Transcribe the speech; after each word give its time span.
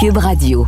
Cube 0.00 0.18
Radio. 0.18 0.64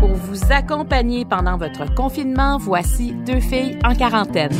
Pour 0.00 0.14
vous 0.14 0.40
accompagner 0.50 1.24
pendant 1.24 1.56
votre 1.56 1.94
confinement, 1.94 2.58
voici 2.58 3.12
deux 3.24 3.38
filles 3.38 3.78
en 3.84 3.94
quarantaine. 3.94 4.50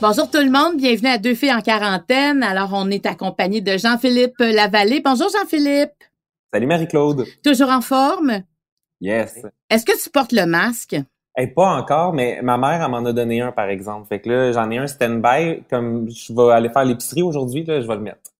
Bonjour 0.00 0.28
tout 0.28 0.38
le 0.38 0.50
monde, 0.50 0.78
bienvenue 0.78 1.10
à 1.10 1.18
Deux 1.18 1.34
filles 1.36 1.54
en 1.54 1.60
quarantaine. 1.60 2.42
Alors, 2.42 2.70
on 2.72 2.90
est 2.90 3.06
accompagné 3.06 3.60
de 3.60 3.78
Jean-Philippe 3.78 4.40
Lavallée. 4.40 5.00
Bonjour 5.04 5.28
Jean-Philippe. 5.28 6.05
Salut 6.56 6.68
Marie-Claude. 6.68 7.26
Toujours 7.44 7.68
en 7.68 7.82
forme? 7.82 8.40
Yes. 9.02 9.44
Est-ce 9.68 9.84
que 9.84 10.02
tu 10.02 10.08
portes 10.08 10.32
le 10.32 10.46
masque? 10.46 10.96
Hey, 11.36 11.48
pas 11.48 11.76
encore, 11.76 12.14
mais 12.14 12.40
ma 12.40 12.56
mère, 12.56 12.82
elle 12.82 12.90
m'en 12.90 13.04
a 13.04 13.12
donné 13.12 13.42
un, 13.42 13.52
par 13.52 13.68
exemple. 13.68 14.08
Fait 14.08 14.22
que 14.22 14.30
là, 14.30 14.52
j'en 14.52 14.70
ai 14.70 14.78
un 14.78 14.86
stand-by. 14.86 15.64
Comme 15.68 16.08
je 16.08 16.32
vais 16.32 16.52
aller 16.54 16.70
faire 16.70 16.86
l'épicerie 16.86 17.20
aujourd'hui, 17.20 17.62
là, 17.64 17.82
je 17.82 17.86
vais 17.86 17.96
le 17.96 18.00
mettre. 18.00 18.30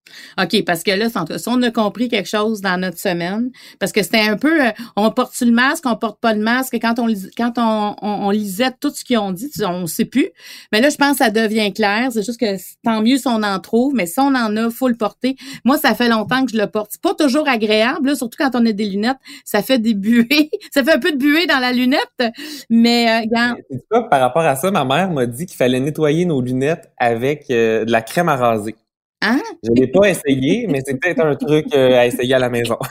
OK, 0.40 0.64
parce 0.64 0.82
que 0.82 0.90
là, 0.90 1.08
si 1.08 1.48
on 1.48 1.62
a 1.62 1.70
compris 1.70 2.08
quelque 2.08 2.28
chose 2.28 2.60
dans 2.60 2.78
notre 2.80 2.98
semaine, 2.98 3.50
parce 3.78 3.92
que 3.92 4.02
c'était 4.02 4.20
un 4.20 4.36
peu, 4.36 4.66
euh, 4.66 4.70
on 4.96 5.10
porte 5.10 5.38
le 5.40 5.50
masque, 5.50 5.84
on 5.86 5.96
porte 5.96 6.20
pas 6.20 6.34
le 6.34 6.40
masque, 6.40 6.76
quand 6.80 6.98
on 6.98 7.06
quand 7.36 7.54
on, 7.58 7.96
on, 8.02 8.30
lisait 8.30 8.70
tout 8.80 8.90
ce 8.90 9.04
qu'ils 9.04 9.18
ont 9.18 9.32
dit, 9.32 9.50
on 9.64 9.86
sait 9.86 10.04
plus. 10.04 10.28
Mais 10.72 10.80
là, 10.80 10.90
je 10.90 10.96
pense 10.96 11.18
que 11.18 11.24
ça 11.24 11.30
devient 11.30 11.72
clair. 11.72 12.08
C'est 12.12 12.24
juste 12.24 12.40
que 12.40 12.56
tant 12.84 13.02
mieux 13.02 13.16
si 13.16 13.26
on 13.28 13.42
en 13.42 13.58
trouve, 13.60 13.94
mais 13.94 14.06
si 14.06 14.20
on 14.20 14.34
en 14.34 14.56
a, 14.56 14.70
faut 14.70 14.88
le 14.88 14.96
porter. 14.96 15.36
Moi, 15.64 15.78
ça 15.78 15.94
fait 15.94 16.08
longtemps 16.08 16.44
que 16.44 16.52
je 16.52 16.58
le 16.58 16.66
porte. 16.66 16.90
C'est 16.92 17.02
pas 17.02 17.14
toujours 17.14 17.48
agréable, 17.48 18.16
surtout 18.16 18.36
quand 18.38 18.50
on 18.54 18.66
a 18.66 18.72
des 18.72 18.86
lunettes. 18.86 19.18
Ça 19.44 19.62
fait 19.62 19.78
des 19.78 19.94
buées. 19.94 20.50
ça 20.72 20.84
fait 20.84 20.92
un 20.92 20.98
peu 20.98 21.12
de 21.12 21.18
buée 21.18 21.46
dans 21.46 21.58
la 21.58 21.72
lunette, 21.72 22.34
mais 22.70 23.24
euh, 23.26 24.02
par 24.10 24.20
rapport 24.20 24.42
à 24.42 24.56
ça, 24.56 24.70
ma 24.70 24.84
mère 24.84 25.10
m'a 25.10 25.26
dit 25.26 25.46
qu'il 25.46 25.56
fallait 25.56 25.80
nettoyer 25.80 26.24
nos 26.24 26.40
lunettes 26.40 26.90
avec 26.98 27.46
euh, 27.50 27.84
de 27.84 27.92
la 27.92 28.02
crème 28.02 28.28
à 28.28 28.36
raser. 28.36 28.74
Hein? 29.22 29.40
Je 29.62 29.72
l'ai 29.72 29.86
pas 29.86 30.08
essayé, 30.08 30.66
mais 30.68 30.80
c'est 30.84 31.00
peut-être 31.00 31.20
un 31.20 31.34
truc 31.34 31.66
euh, 31.74 31.98
à 31.98 32.06
essayer 32.06 32.34
à 32.34 32.38
la 32.38 32.50
maison. 32.50 32.74
OK, 32.80 32.90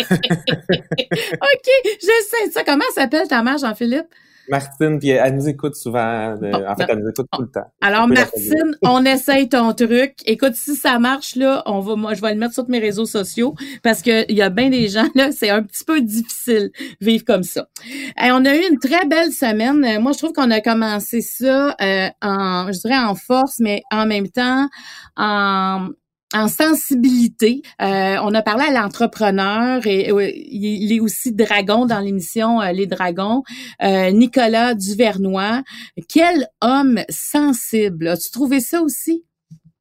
je 2.01 2.05
sais 2.05 2.51
ça. 2.51 2.63
Comment 2.63 2.83
s'appelle 2.93 3.27
ta 3.27 3.43
mère, 3.43 3.57
Jean-Philippe? 3.57 4.07
Martine, 4.49 4.99
puis 4.99 5.09
elle 5.09 5.35
nous 5.35 5.47
écoute 5.47 5.75
souvent. 5.75 6.33
en 6.33 6.75
fait, 6.75 6.85
elle 6.89 6.99
nous 6.99 7.09
écoute 7.09 7.27
tout 7.31 7.41
le 7.41 7.49
temps. 7.49 7.65
Alors, 7.81 8.07
Martine, 8.07 8.77
on 8.83 9.03
essaye 9.05 9.49
ton 9.49 9.73
truc. 9.73 10.15
Écoute, 10.25 10.53
si 10.55 10.75
ça 10.75 10.99
marche, 10.99 11.35
là, 11.35 11.63
on 11.65 11.79
va, 11.79 11.95
moi, 11.95 12.13
je 12.13 12.21
vais 12.21 12.33
le 12.33 12.39
mettre 12.39 12.53
sur 12.53 12.67
mes 12.69 12.79
réseaux 12.79 13.05
sociaux 13.05 13.55
parce 13.81 14.01
que 14.01 14.29
il 14.29 14.37
y 14.37 14.41
a 14.41 14.49
bien 14.49 14.69
des 14.69 14.87
gens, 14.87 15.07
là, 15.15 15.31
c'est 15.31 15.49
un 15.49 15.63
petit 15.63 15.83
peu 15.83 16.01
difficile 16.01 16.71
vivre 17.01 17.23
comme 17.25 17.43
ça. 17.43 17.67
Et 18.21 18.31
on 18.31 18.45
a 18.45 18.55
eu 18.55 18.61
une 18.69 18.79
très 18.79 19.05
belle 19.05 19.31
semaine. 19.31 20.01
Moi, 20.01 20.11
je 20.11 20.19
trouve 20.19 20.33
qu'on 20.33 20.51
a 20.51 20.61
commencé 20.61 21.21
ça 21.21 21.75
euh, 21.81 22.09
en, 22.21 22.71
je 22.71 22.79
dirais 22.79 22.97
en 22.97 23.15
force, 23.15 23.59
mais 23.59 23.81
en 23.91 24.05
même 24.05 24.29
temps, 24.29 24.67
en, 25.17 25.89
en 26.35 26.49
sensibilité. 26.49 27.61
Euh, 27.81 28.17
on 28.21 28.33
a 28.33 28.41
parlé 28.41 28.65
à 28.65 28.71
l'entrepreneur 28.71 29.87
et, 29.87 30.09
il 30.09 30.91
est 30.91 30.99
aussi 30.99 31.33
dragon 31.33 31.85
dans 31.85 31.99
l'émission 31.99 32.61
euh, 32.61 32.71
Les 32.73 32.87
Dragons, 32.87 33.43
euh, 33.81 34.11
Nicolas 34.11 34.75
Duvernois. 34.75 35.63
Quel 36.09 36.47
homme 36.61 36.99
sensible. 37.09 38.09
As-tu 38.09 38.31
trouvé 38.31 38.59
ça 38.59 38.81
aussi? 38.81 39.23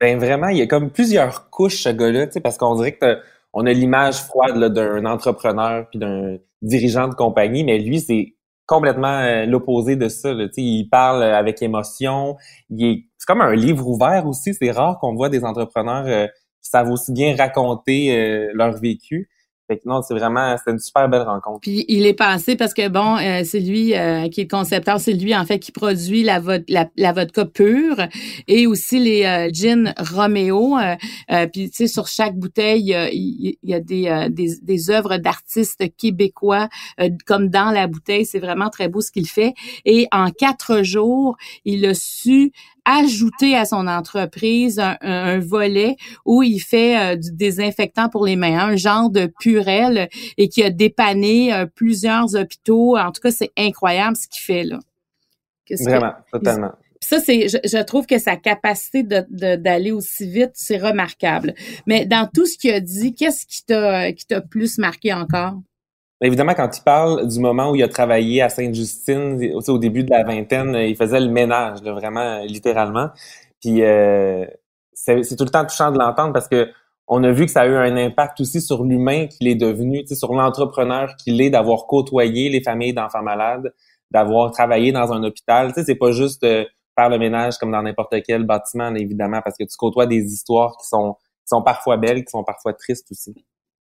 Ben 0.01 0.19
vraiment, 0.19 0.49
il 0.49 0.59
y 0.59 0.63
a 0.63 0.67
comme 0.67 0.91
plusieurs 0.91 1.51
couches 1.51 1.83
ce 1.83 1.89
gars-là, 1.89 2.27
parce 2.43 2.57
qu'on 2.57 2.77
dirait 2.77 2.97
que 2.97 3.19
on 3.53 3.67
a 3.67 3.73
l'image 3.73 4.17
froide 4.17 4.73
d'un 4.73 5.07
entrepreneur 5.07 5.89
puis 5.89 5.99
d'un 5.99 6.37
dirigeant 6.63 7.09
de 7.09 7.15
compagnie, 7.15 7.65
mais 7.65 7.79
lui 7.79 8.01
c'est 8.01 8.35
complètement 8.67 9.45
l'opposé 9.47 9.95
de 9.97 10.09
ça. 10.09 10.33
Là, 10.33 10.47
il 10.57 10.89
parle 10.89 11.23
avec 11.23 11.63
émotion. 11.63 12.37
Il 12.71 12.85
est, 12.85 13.05
c'est 13.19 13.27
comme 13.27 13.43
un 13.43 13.55
livre 13.55 13.87
ouvert 13.87 14.27
aussi. 14.27 14.55
C'est 14.55 14.71
rare 14.71 14.99
qu'on 15.01 15.15
voit 15.15 15.29
des 15.29 15.45
entrepreneurs 15.45 16.07
qui 16.07 16.44
savent 16.71 16.91
aussi 16.91 17.13
bien 17.13 17.37
raconter 17.37 18.17
euh, 18.17 18.51
leur 18.55 18.73
vécu. 18.79 19.29
Fait 19.67 19.79
que 19.79 19.89
non, 19.89 20.03
c'est 20.03 20.13
vraiment, 20.13 20.57
c'était 20.59 20.73
une 20.73 20.79
super 20.79 21.09
belle 21.09 21.23
rencontre. 21.23 21.61
Puis 21.63 21.87
il 21.89 22.05
est 22.05 22.13
passé 22.15 22.55
parce 22.55 22.75
que 22.75 22.87
bon, 22.89 23.17
euh, 23.17 23.45
c'est 23.45 23.61
lui 23.61 23.95
euh, 23.95 24.29
qui 24.29 24.43
est 24.43 24.45
le 24.45 24.49
concepteur, 24.49 25.01
c'est 25.01 25.15
lui 25.15 25.35
en 25.35 25.47
fait 25.47 25.59
qui 25.59 25.73
produit 25.73 26.23
la, 26.23 26.43
la, 26.69 26.87
la 26.97 27.13
vodka 27.13 27.47
pure 27.47 27.97
et 28.47 28.67
aussi 28.67 28.99
les 28.99 29.25
euh, 29.25 29.93
Romeo. 29.99 30.77
puis 31.53 31.71
tu 31.71 31.77
sais, 31.77 31.87
sur 31.87 32.09
chaque 32.09 32.37
bouteille, 32.37 32.95
il 33.13 33.57
y, 33.63 33.75
a 33.75 33.81
des, 33.81 34.29
des, 34.31 34.57
des 34.61 34.91
œuvres 34.91 35.17
d'artistes 35.17 35.97
québécois 35.97 36.69
comme 37.25 37.49
dans 37.49 37.71
la 37.71 37.87
bouteille. 37.87 38.27
C'est 38.27 38.41
vraiment 38.41 38.69
très 38.69 38.89
beau 38.89 39.01
ce 39.01 39.11
qu'il 39.11 39.29
fait. 39.29 39.55
Et 39.87 40.07
en 40.13 40.31
quatre 40.31 40.83
jours, 40.83 41.37
il 41.65 41.87
a 41.87 41.95
su 41.95 42.53
ajouter 42.85 43.57
à 43.57 43.65
son 43.65 43.87
entreprise 43.87 44.81
un, 45.01 45.39
volet 45.39 45.97
où 46.25 46.43
il 46.43 46.61
fait 46.61 46.99
euh, 46.99 47.17
du 47.17 47.33
désinfectant 47.33 48.09
pour 48.09 48.25
les 48.27 48.37
mains, 48.37 48.59
un 48.59 48.77
genre 48.77 49.11
de 49.11 49.31
purelle 49.41 50.09
et 50.37 50.49
qui 50.49 50.63
a 50.63 50.71
dépanné 50.71 51.53
euh, 51.53 51.67
plusieurs 51.67 52.35
hôpitaux. 52.37 52.97
En 52.97 53.11
tout 53.11 53.21
cas, 53.21 53.31
c'est 53.31 53.53
incroyable 53.57 54.17
ce 54.17 54.29
qu'il 54.29 54.43
fait 54.43 54.65
là. 54.65 54.79
Vraiment, 55.71 56.13
totalement. 56.31 56.73
Ça, 57.01 57.21
c'est, 57.21 57.49
je, 57.49 57.83
trouve 57.83 58.07
que 58.07 58.19
sa 58.19 58.37
capacité 58.37 59.03
de, 59.03 59.57
d'aller 59.57 59.93
aussi 59.93 60.27
vite, 60.27 60.53
c'est 60.55 60.79
remarquable. 60.79 61.55
Mais 61.87 62.07
dans 62.07 62.29
tout 62.33 62.47
ce 62.47 62.57
qu'il 62.57 62.73
a 62.73 62.81
dit, 62.81 63.15
qu'est-ce 63.15 63.45
qui 63.47 63.65
t'a, 63.65 64.13
qui 64.13 64.27
t'a 64.27 64.41
plus 64.41 64.79
marqué 64.79 65.13
encore? 65.13 65.61
Évidemment, 66.21 66.55
quand 66.55 66.77
il 66.77 66.83
parle 66.83 67.27
du 67.29 67.41
moment 67.41 67.71
où 67.71 67.77
il 67.77 67.83
a 67.83 67.89
travaillé 67.89 68.41
à 68.41 68.49
Sainte-Justine, 68.49 69.53
au 69.55 69.79
début 69.79 70.05
de 70.05 70.11
la 70.11 70.23
vingtaine, 70.23 70.75
il 70.75 70.97
faisait 70.97 71.21
le 71.21 71.29
ménage, 71.29 71.83
vraiment, 71.83 72.41
littéralement. 72.45 73.11
Puis 73.61 73.83
euh, 73.83 74.47
c'est 74.93 75.37
tout 75.37 75.45
le 75.45 75.51
temps 75.51 75.65
touchant 75.65 75.91
de 75.91 75.99
l'entendre 75.99 76.33
parce 76.33 76.49
que 76.49 76.71
on 77.07 77.23
a 77.25 77.33
vu 77.33 77.45
que 77.47 77.51
ça 77.53 77.63
a 77.63 77.67
eu 77.67 77.75
un 77.75 77.97
impact 77.97 78.41
aussi 78.41 78.61
sur 78.61 78.85
l'humain 78.85 79.27
qu'il 79.27 79.49
est 79.49 79.55
devenu, 79.57 80.07
sur 80.07 80.33
l'entrepreneur 80.33 81.15
qu'il 81.17 81.41
est, 81.43 81.51
d'avoir 81.51 81.87
côtoyé 81.87 82.49
les 82.49 82.63
familles 82.63 82.95
d'enfants 82.95 83.23
malades, 83.23 83.75
d'avoir 84.11 84.53
travaillé 84.53 84.93
dans 84.93 85.13
un 85.13 85.23
hôpital. 85.23 85.69
Tu 85.69 85.75
sais, 85.75 85.85
c'est 85.85 85.97
pas 85.97 86.13
juste 86.13 86.45
euh, 86.45 86.65
faire 86.99 87.11
le 87.11 87.19
ménage 87.19 87.59
comme 87.59 87.73
dans 87.73 87.83
n'importe 87.83 88.15
quel 88.27 88.45
bâtiment, 88.45 88.95
évidemment, 88.95 89.41
parce 89.43 89.57
que 89.59 89.65
tu 89.65 89.77
côtoies 89.77 90.07
des 90.07 90.23
histoires 90.33 90.77
qui 90.79 90.89
sont, 90.89 91.15
qui 91.15 91.49
sont 91.49 91.63
parfois 91.63 91.99
belles, 91.99 92.25
qui 92.25 92.31
sont 92.31 92.45
parfois 92.45 92.73
tristes 92.73 93.11
aussi. 93.11 93.35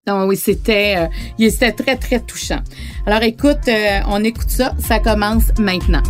Non, 0.05 0.25
oui, 0.27 0.35
c'était, 0.35 0.95
euh, 0.97 1.49
c'était 1.49 1.71
très, 1.71 1.95
très 1.95 2.19
touchant. 2.19 2.61
Alors, 3.05 3.23
écoute, 3.23 3.69
euh, 3.69 4.01
on 4.07 4.21
écoute 4.21 4.49
ça. 4.49 4.73
Ça 4.77 4.99
commence 4.99 5.57
maintenant. 5.57 6.03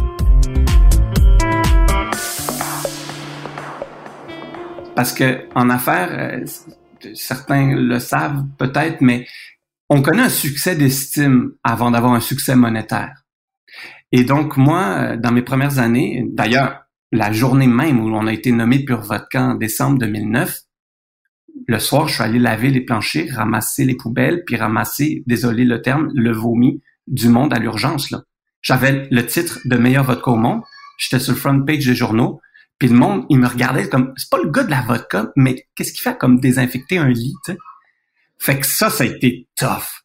Parce 4.95 5.13
que 5.13 5.47
en 5.53 5.69
affaires, 5.69 6.09
euh, 6.11 6.43
certains 7.13 7.75
le 7.75 7.99
savent 7.99 8.43
peut-être, 8.57 9.01
mais 9.01 9.27
on 9.89 10.01
connaît 10.01 10.23
un 10.23 10.29
succès 10.29 10.75
d'estime 10.75 11.51
avant 11.63 11.91
d'avoir 11.91 12.13
un 12.13 12.19
succès 12.19 12.55
monétaire. 12.55 13.13
Et 14.11 14.23
donc, 14.23 14.57
moi, 14.57 15.17
dans 15.17 15.31
mes 15.31 15.43
premières 15.43 15.77
années, 15.77 16.25
d'ailleurs, 16.31 16.85
la 17.11 17.31
journée 17.31 17.67
même 17.67 17.99
où 17.99 18.09
on 18.15 18.25
a 18.25 18.33
été 18.33 18.51
nommé 18.51 18.83
Pure 18.83 19.01
Vodka 19.01 19.43
en 19.43 19.53
décembre 19.53 19.99
2009, 19.99 20.61
le 21.68 21.79
soir, 21.79 22.07
je 22.07 22.16
suis 22.16 22.24
allé 22.24 22.40
laver 22.40 22.69
les 22.69 22.81
planchers, 22.81 23.28
ramasser 23.34 23.85
les 23.85 23.96
poubelles, 23.96 24.44
puis 24.46 24.56
ramasser, 24.56 25.24
désolé 25.28 25.66
le 25.66 25.81
terme, 25.81 26.09
le 26.13 26.31
vomi 26.31 26.81
du 27.07 27.29
monde 27.29 27.53
à 27.53 27.59
l'urgence. 27.59 28.12
Là. 28.12 28.24
J'avais 28.62 29.07
le 29.12 29.25
titre 29.25 29.59
de 29.66 29.78
meilleur 29.78 30.03
vodka 30.03 30.31
au 30.31 30.38
monde. 30.38 30.62
J'étais 30.97 31.19
sur 31.19 31.34
le 31.34 31.40
front 31.40 31.62
page 31.63 31.85
des 31.85 31.96
journaux. 31.96 32.40
Puis 32.79 32.88
le 32.90 32.96
monde, 32.96 33.25
il 33.29 33.40
me 33.40 33.47
regardait 33.47 33.88
comme, 33.88 34.13
c'est 34.18 34.29
pas 34.29 34.40
le 34.44 34.50
gars 34.50 34.63
de 34.63 34.72
la 34.72 34.81
vodka, 34.81 35.31
mais 35.35 35.68
qu'est-ce 35.75 35.91
qu'il 35.91 36.02
fait 36.02 36.18
comme 36.18 36.40
désinfecter 36.40 36.97
un 36.97 37.09
lit? 37.09 37.35
Fait 38.40 38.59
que 38.59 38.66
ça, 38.66 38.90
ça 38.90 39.03
a 39.03 39.07
été 39.07 39.47
tough. 39.55 40.03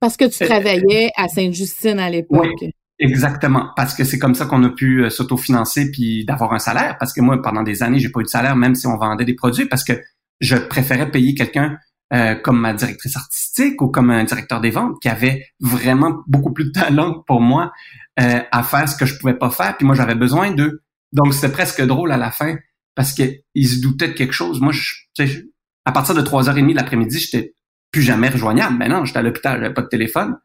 Parce 0.00 0.16
que 0.16 0.26
tu 0.26 0.44
euh, 0.44 0.46
travaillais 0.46 1.10
à 1.16 1.28
Sainte-Justine 1.28 1.98
à 1.98 2.10
l'époque. 2.10 2.46
Oui, 2.60 2.70
exactement. 2.98 3.70
Parce 3.76 3.94
que 3.94 4.04
c'est 4.04 4.18
comme 4.18 4.34
ça 4.34 4.46
qu'on 4.46 4.62
a 4.64 4.70
pu 4.70 5.02
euh, 5.02 5.10
s'autofinancer 5.10 5.90
puis 5.90 6.24
d'avoir 6.24 6.52
un 6.52 6.58
salaire. 6.58 6.96
Parce 6.98 7.12
que 7.12 7.20
moi, 7.20 7.40
pendant 7.40 7.62
des 7.62 7.82
années, 7.82 7.98
j'ai 7.98 8.10
pas 8.10 8.20
eu 8.20 8.24
de 8.24 8.28
salaire, 8.28 8.56
même 8.56 8.74
si 8.74 8.86
on 8.86 8.96
vendait 8.96 9.24
des 9.24 9.34
produits, 9.34 9.66
parce 9.66 9.84
que 9.84 9.94
je 10.40 10.56
préférais 10.56 11.10
payer 11.10 11.34
quelqu'un 11.34 11.78
euh, 12.12 12.34
comme 12.34 12.60
ma 12.60 12.74
directrice 12.74 13.16
artistique 13.16 13.80
ou 13.80 13.88
comme 13.88 14.10
un 14.10 14.24
directeur 14.24 14.60
des 14.60 14.70
ventes 14.70 15.00
qui 15.00 15.08
avait 15.08 15.46
vraiment 15.58 16.22
beaucoup 16.26 16.52
plus 16.52 16.66
de 16.66 16.70
talent 16.70 17.24
pour 17.26 17.40
moi 17.40 17.72
euh, 18.20 18.40
à 18.52 18.62
faire 18.62 18.88
ce 18.88 18.96
que 18.96 19.06
je 19.06 19.18
pouvais 19.18 19.34
pas 19.34 19.50
faire. 19.50 19.76
Puis 19.76 19.86
moi, 19.86 19.96
j'avais 19.96 20.14
besoin 20.14 20.52
d'eux. 20.52 20.82
Donc, 21.12 21.32
c'était 21.34 21.50
presque 21.50 21.82
drôle 21.82 22.12
à 22.12 22.16
la 22.16 22.30
fin 22.30 22.56
parce 22.94 23.12
qu'ils 23.12 23.68
se 23.68 23.80
doutaient 23.80 24.08
de 24.08 24.12
quelque 24.12 24.32
chose. 24.32 24.60
Moi, 24.60 24.72
je, 24.72 25.40
à 25.84 25.92
partir 25.92 26.14
de 26.14 26.22
3h30 26.22 26.70
de 26.70 26.76
l'après-midi, 26.76 27.18
j'étais 27.18 27.54
plus 27.90 28.02
jamais 28.02 28.28
rejoignable. 28.28 28.76
Mais 28.78 28.88
non, 28.88 29.04
j'étais 29.04 29.18
à 29.18 29.22
l'hôpital, 29.22 29.60
j'avais 29.60 29.74
pas 29.74 29.82
de 29.82 29.88
téléphone. 29.88 30.36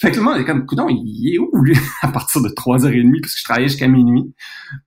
Fait 0.00 0.10
que 0.10 0.16
le 0.16 0.22
monde 0.22 0.38
est 0.38 0.44
comme, 0.44 0.66
coudon, 0.66 0.86
il 0.88 1.34
est 1.34 1.38
où, 1.38 1.50
lui, 1.62 1.76
à 2.02 2.08
partir 2.08 2.40
de 2.40 2.48
3h30, 2.48 3.20
parce 3.20 3.34
que 3.34 3.38
je 3.38 3.44
travaillais 3.44 3.68
jusqu'à 3.68 3.88
minuit. 3.88 4.32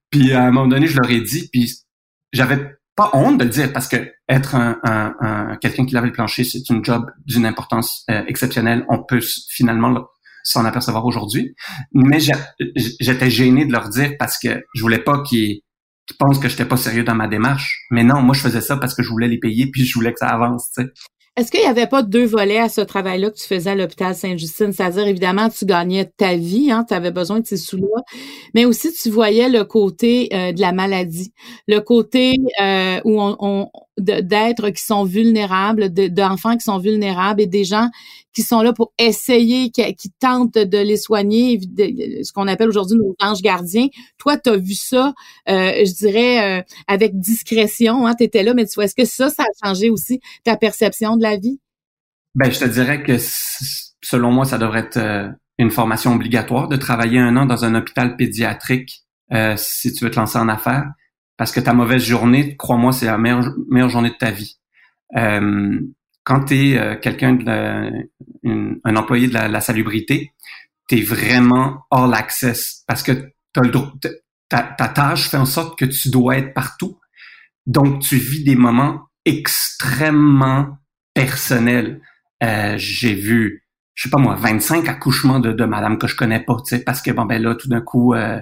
Puis 0.09 0.31
à 0.31 0.43
un 0.43 0.51
moment 0.51 0.67
donné, 0.67 0.87
je 0.87 0.97
leur 0.99 1.11
ai 1.11 1.21
dit, 1.21 1.49
puis 1.51 1.71
j'avais 2.31 2.77
pas 2.95 3.09
honte 3.13 3.37
de 3.37 3.45
le 3.45 3.49
dire 3.49 3.73
parce 3.73 3.87
que 3.87 4.11
être 4.27 4.55
un, 4.55 4.79
un, 4.83 5.57
quelqu'un 5.57 5.85
qui 5.85 5.93
lave 5.93 6.05
le 6.05 6.11
plancher, 6.11 6.43
c'est 6.43 6.69
une 6.69 6.83
job 6.83 7.09
d'une 7.25 7.45
importance 7.45 8.03
euh, 8.09 8.23
exceptionnelle. 8.27 8.85
On 8.89 9.03
peut 9.03 9.21
finalement 9.49 10.07
s'en 10.43 10.65
apercevoir 10.65 11.05
aujourd'hui. 11.05 11.55
Mais 11.93 12.19
j'étais 12.19 13.29
gêné 13.29 13.65
de 13.65 13.71
leur 13.71 13.89
dire 13.89 14.13
parce 14.17 14.37
que 14.39 14.63
je 14.73 14.81
voulais 14.81 14.99
pas 14.99 15.21
qu'ils 15.23 15.61
pensent 16.19 16.39
que 16.39 16.49
j'étais 16.49 16.65
pas 16.65 16.77
sérieux 16.77 17.03
dans 17.03 17.15
ma 17.15 17.27
démarche. 17.27 17.85
Mais 17.91 18.03
non, 18.03 18.21
moi 18.21 18.35
je 18.35 18.41
faisais 18.41 18.61
ça 18.61 18.77
parce 18.77 18.93
que 18.93 19.03
je 19.03 19.09
voulais 19.09 19.27
les 19.27 19.39
payer 19.39 19.69
puis 19.69 19.85
je 19.85 19.93
voulais 19.93 20.13
que 20.13 20.19
ça 20.19 20.29
avance. 20.29 20.71
Est-ce 21.37 21.49
qu'il 21.49 21.61
n'y 21.61 21.65
avait 21.65 21.87
pas 21.87 22.03
deux 22.03 22.25
volets 22.25 22.59
à 22.59 22.67
ce 22.67 22.81
travail-là 22.81 23.29
que 23.31 23.37
tu 23.37 23.47
faisais 23.47 23.69
à 23.69 23.75
l'hôpital 23.75 24.13
Sainte-Justine? 24.13 24.73
C'est-à-dire, 24.73 25.07
évidemment, 25.07 25.49
tu 25.49 25.65
gagnais 25.65 26.03
ta 26.05 26.35
vie, 26.35 26.71
hein, 26.71 26.85
tu 26.85 26.93
avais 26.93 27.11
besoin 27.11 27.39
de 27.39 27.45
ces 27.47 27.55
sous-là, 27.55 28.01
mais 28.53 28.65
aussi 28.65 28.91
tu 28.91 29.09
voyais 29.09 29.47
le 29.47 29.63
côté 29.63 30.27
euh, 30.33 30.51
de 30.51 30.59
la 30.59 30.73
maladie, 30.73 31.33
le 31.67 31.79
côté 31.79 32.33
euh, 32.61 32.99
où 33.05 33.21
on, 33.21 33.69
d'êtres 33.97 34.69
qui 34.69 34.83
sont 34.83 35.03
vulnérables, 35.03 35.89
d'enfants 35.89 36.55
qui 36.55 36.63
sont 36.63 36.77
vulnérables 36.77 37.41
et 37.41 37.47
des 37.47 37.63
gens 37.63 37.89
qui 38.33 38.41
sont 38.41 38.61
là 38.61 38.73
pour 38.73 38.93
essayer, 38.97 39.69
qui, 39.69 40.11
tentent 40.19 40.53
de 40.53 40.77
les 40.77 40.97
soigner, 40.97 41.59
ce 41.59 42.31
qu'on 42.31 42.47
appelle 42.47 42.69
aujourd'hui 42.69 42.97
nos 42.97 43.15
anges 43.19 43.41
gardiens. 43.41 43.87
Toi, 44.17 44.37
tu 44.37 44.49
as 44.49 44.57
vu 44.57 44.73
ça, 44.73 45.13
euh, 45.49 45.83
je 45.85 45.93
dirais, 45.93 46.59
euh, 46.59 46.63
avec 46.87 47.19
discrétion. 47.19 48.07
Hein, 48.07 48.15
tu 48.15 48.23
étais 48.23 48.43
là, 48.43 48.53
mais 48.53 48.65
tu 48.65 48.75
vois, 48.75 48.85
est-ce 48.85 48.95
que 48.95 49.05
ça, 49.05 49.29
ça 49.29 49.43
a 49.43 49.67
changé 49.67 49.89
aussi 49.89 50.21
ta 50.43 50.55
perception 50.55 51.17
de 51.17 51.23
la 51.23 51.37
vie? 51.37 51.59
Ben, 52.35 52.49
je 52.49 52.59
te 52.59 52.65
dirais 52.65 53.03
que 53.03 53.17
selon 54.01 54.31
moi, 54.31 54.45
ça 54.45 54.57
devrait 54.57 54.79
être 54.79 54.97
euh, 54.97 55.27
une 55.57 55.71
formation 55.71 56.13
obligatoire 56.15 56.69
de 56.69 56.77
travailler 56.77 57.19
un 57.19 57.35
an 57.35 57.45
dans 57.45 57.65
un 57.65 57.75
hôpital 57.75 58.15
pédiatrique 58.15 59.03
si 59.55 59.93
tu 59.93 60.03
veux 60.03 60.11
te 60.11 60.17
lancer 60.17 60.37
en 60.37 60.49
affaires 60.49 60.91
parce 61.41 61.51
que 61.51 61.59
ta 61.59 61.73
mauvaise 61.73 62.03
journée, 62.03 62.55
crois-moi, 62.55 62.91
c'est 62.91 63.07
la 63.07 63.17
meilleure, 63.17 63.89
journée 63.89 64.11
de 64.11 64.15
ta 64.15 64.29
vie. 64.29 64.59
Euh, 65.17 65.79
quand 66.23 66.45
tu 66.45 66.53
es 66.53 66.77
euh, 66.77 66.95
quelqu'un 66.97 67.35
un 68.45 68.95
employé 68.95 69.27
de 69.27 69.33
la, 69.33 69.59
salubrité, 69.59 70.33
tu 70.87 70.99
es 70.99 71.01
vraiment 71.01 71.79
all 71.89 72.13
access 72.13 72.83
parce 72.87 73.01
que 73.01 73.13
le, 73.55 73.71
ta, 74.49 74.61
ta 74.61 74.87
tâche 74.87 75.31
fait 75.31 75.37
en 75.37 75.47
sorte 75.47 75.79
que 75.79 75.85
tu 75.85 76.11
dois 76.11 76.37
être 76.37 76.53
partout. 76.53 76.99
Donc, 77.65 78.03
tu 78.03 78.17
vis 78.17 78.43
des 78.43 78.55
moments 78.55 79.07
extrêmement 79.25 80.77
personnels. 81.15 82.01
Euh, 82.43 82.75
j'ai 82.77 83.15
vu, 83.15 83.65
je 83.95 84.03
sais 84.03 84.09
pas 84.11 84.19
moi, 84.19 84.35
25 84.35 84.87
accouchements 84.87 85.39
de, 85.39 85.53
de 85.53 85.65
madame 85.65 85.97
que 85.97 86.05
je 86.05 86.15
connais 86.15 86.41
pas, 86.41 86.57
tu 86.63 86.75
sais, 86.75 86.83
parce 86.83 87.01
que 87.01 87.09
bon 87.09 87.25
ben 87.25 87.41
là, 87.41 87.55
tout 87.55 87.67
d'un 87.67 87.81
coup, 87.81 88.13
euh, 88.13 88.39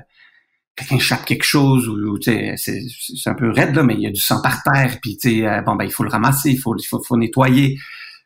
quelqu'un 0.80 1.00
chape 1.00 1.26
quelque 1.26 1.44
chose 1.44 1.88
ou, 1.88 2.18
c'est 2.22 2.56
c'est 2.58 3.30
un 3.30 3.34
peu 3.34 3.52
raide 3.52 3.76
là 3.76 3.84
mais 3.84 3.96
il 3.96 4.02
y 4.02 4.08
a 4.08 4.12
du 4.12 4.20
sang 4.20 4.42
par 4.42 4.64
terre 4.64 5.00
puis 5.02 5.18
tu 5.18 5.30
sais 5.30 5.48
euh, 5.48 5.62
bon 5.62 5.76
ben 5.76 5.86
il 5.86 5.92
faut 5.92 6.04
le 6.04 6.10
ramasser 6.10 6.52
il 6.52 6.58
faut 6.58 6.76
il 6.78 6.86
faut, 6.86 7.02
faut 7.04 7.18
nettoyer. 7.18 7.78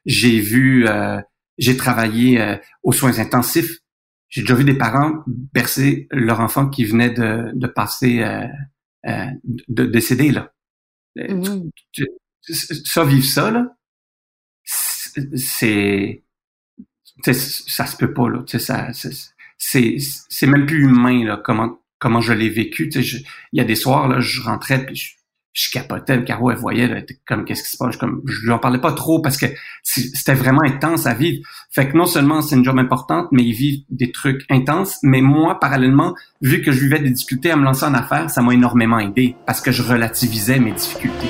J'ai 0.05 0.39
vu 0.39 0.87
euh, 0.87 1.19
j'ai 1.57 1.77
travaillé 1.77 2.41
euh, 2.41 2.57
aux 2.83 2.91
soins 2.91 3.19
intensifs. 3.19 3.79
J'ai 4.29 4.41
déjà 4.41 4.55
vu 4.55 4.63
des 4.63 4.77
parents 4.77 5.23
bercer 5.27 6.07
leur 6.11 6.39
enfant 6.39 6.67
qui 6.69 6.85
venait 6.85 7.11
de 7.11 7.51
de 7.53 7.67
passer 7.67 8.23
de 9.03 9.85
décéder 9.85 10.31
là. 10.31 10.51
Mmh. 11.15 11.69
ça 12.85 13.05
vivre 13.05 13.25
ça 13.25 13.51
là 13.51 13.67
c'est 15.35 16.23
ça 17.21 17.85
se 17.85 17.95
peut 17.97 18.13
pas 18.13 18.29
là. 18.29 18.43
Tu 18.47 18.57
sais 18.57 18.65
ça 18.65 18.91
c'est 19.57 19.97
c'est 19.99 20.47
même 20.47 20.65
plus 20.65 20.83
humain 20.83 21.23
là 21.23 21.37
comment 21.43 21.77
comment 22.03 22.21
je 22.21 22.33
l'ai 22.33 22.49
vécu. 22.49 22.89
Tu 22.89 23.01
sais, 23.01 23.23
il 23.53 23.57
y 23.57 23.61
a 23.61 23.63
des 23.63 23.75
soirs, 23.75 24.09
là, 24.09 24.19
je 24.19 24.41
rentrais 24.41 24.85
puis 24.85 24.95
je, 24.95 25.11
je 25.53 25.71
capotais. 25.71 26.21
Caro, 26.25 26.51
elle 26.51 26.57
voyait, 26.57 26.87
là, 26.87 27.01
comme, 27.25 27.45
qu'est-ce 27.45 27.63
qui 27.63 27.69
se 27.69 27.77
passe? 27.77 27.95
Comme, 27.95 28.21
je 28.25 28.41
lui 28.41 28.51
en 28.51 28.59
parlais 28.59 28.81
pas 28.81 28.91
trop 28.91 29.21
parce 29.21 29.37
que 29.37 29.45
c'était 29.83 30.33
vraiment 30.33 30.63
intense 30.63 31.07
à 31.07 31.13
vivre. 31.13 31.47
Fait 31.71 31.87
que 31.87 31.95
non 31.95 32.05
seulement 32.05 32.41
c'est 32.41 32.57
une 32.57 32.65
job 32.65 32.77
importante, 32.77 33.29
mais 33.31 33.43
ils 33.43 33.53
vivent 33.53 33.83
des 33.89 34.11
trucs 34.11 34.45
intenses. 34.49 34.97
Mais 35.01 35.21
moi, 35.21 35.59
parallèlement, 35.59 36.13
vu 36.41 36.61
que 36.61 36.73
je 36.73 36.81
vivais 36.81 36.99
des 36.99 37.11
difficultés 37.11 37.51
à 37.51 37.55
me 37.55 37.63
lancer 37.63 37.85
en 37.85 37.93
affaires, 37.93 38.29
ça 38.29 38.41
m'a 38.41 38.53
énormément 38.53 38.99
aidé 38.99 39.35
parce 39.45 39.61
que 39.61 39.71
je 39.71 39.81
relativisais 39.81 40.59
mes 40.59 40.73
difficultés. 40.73 41.29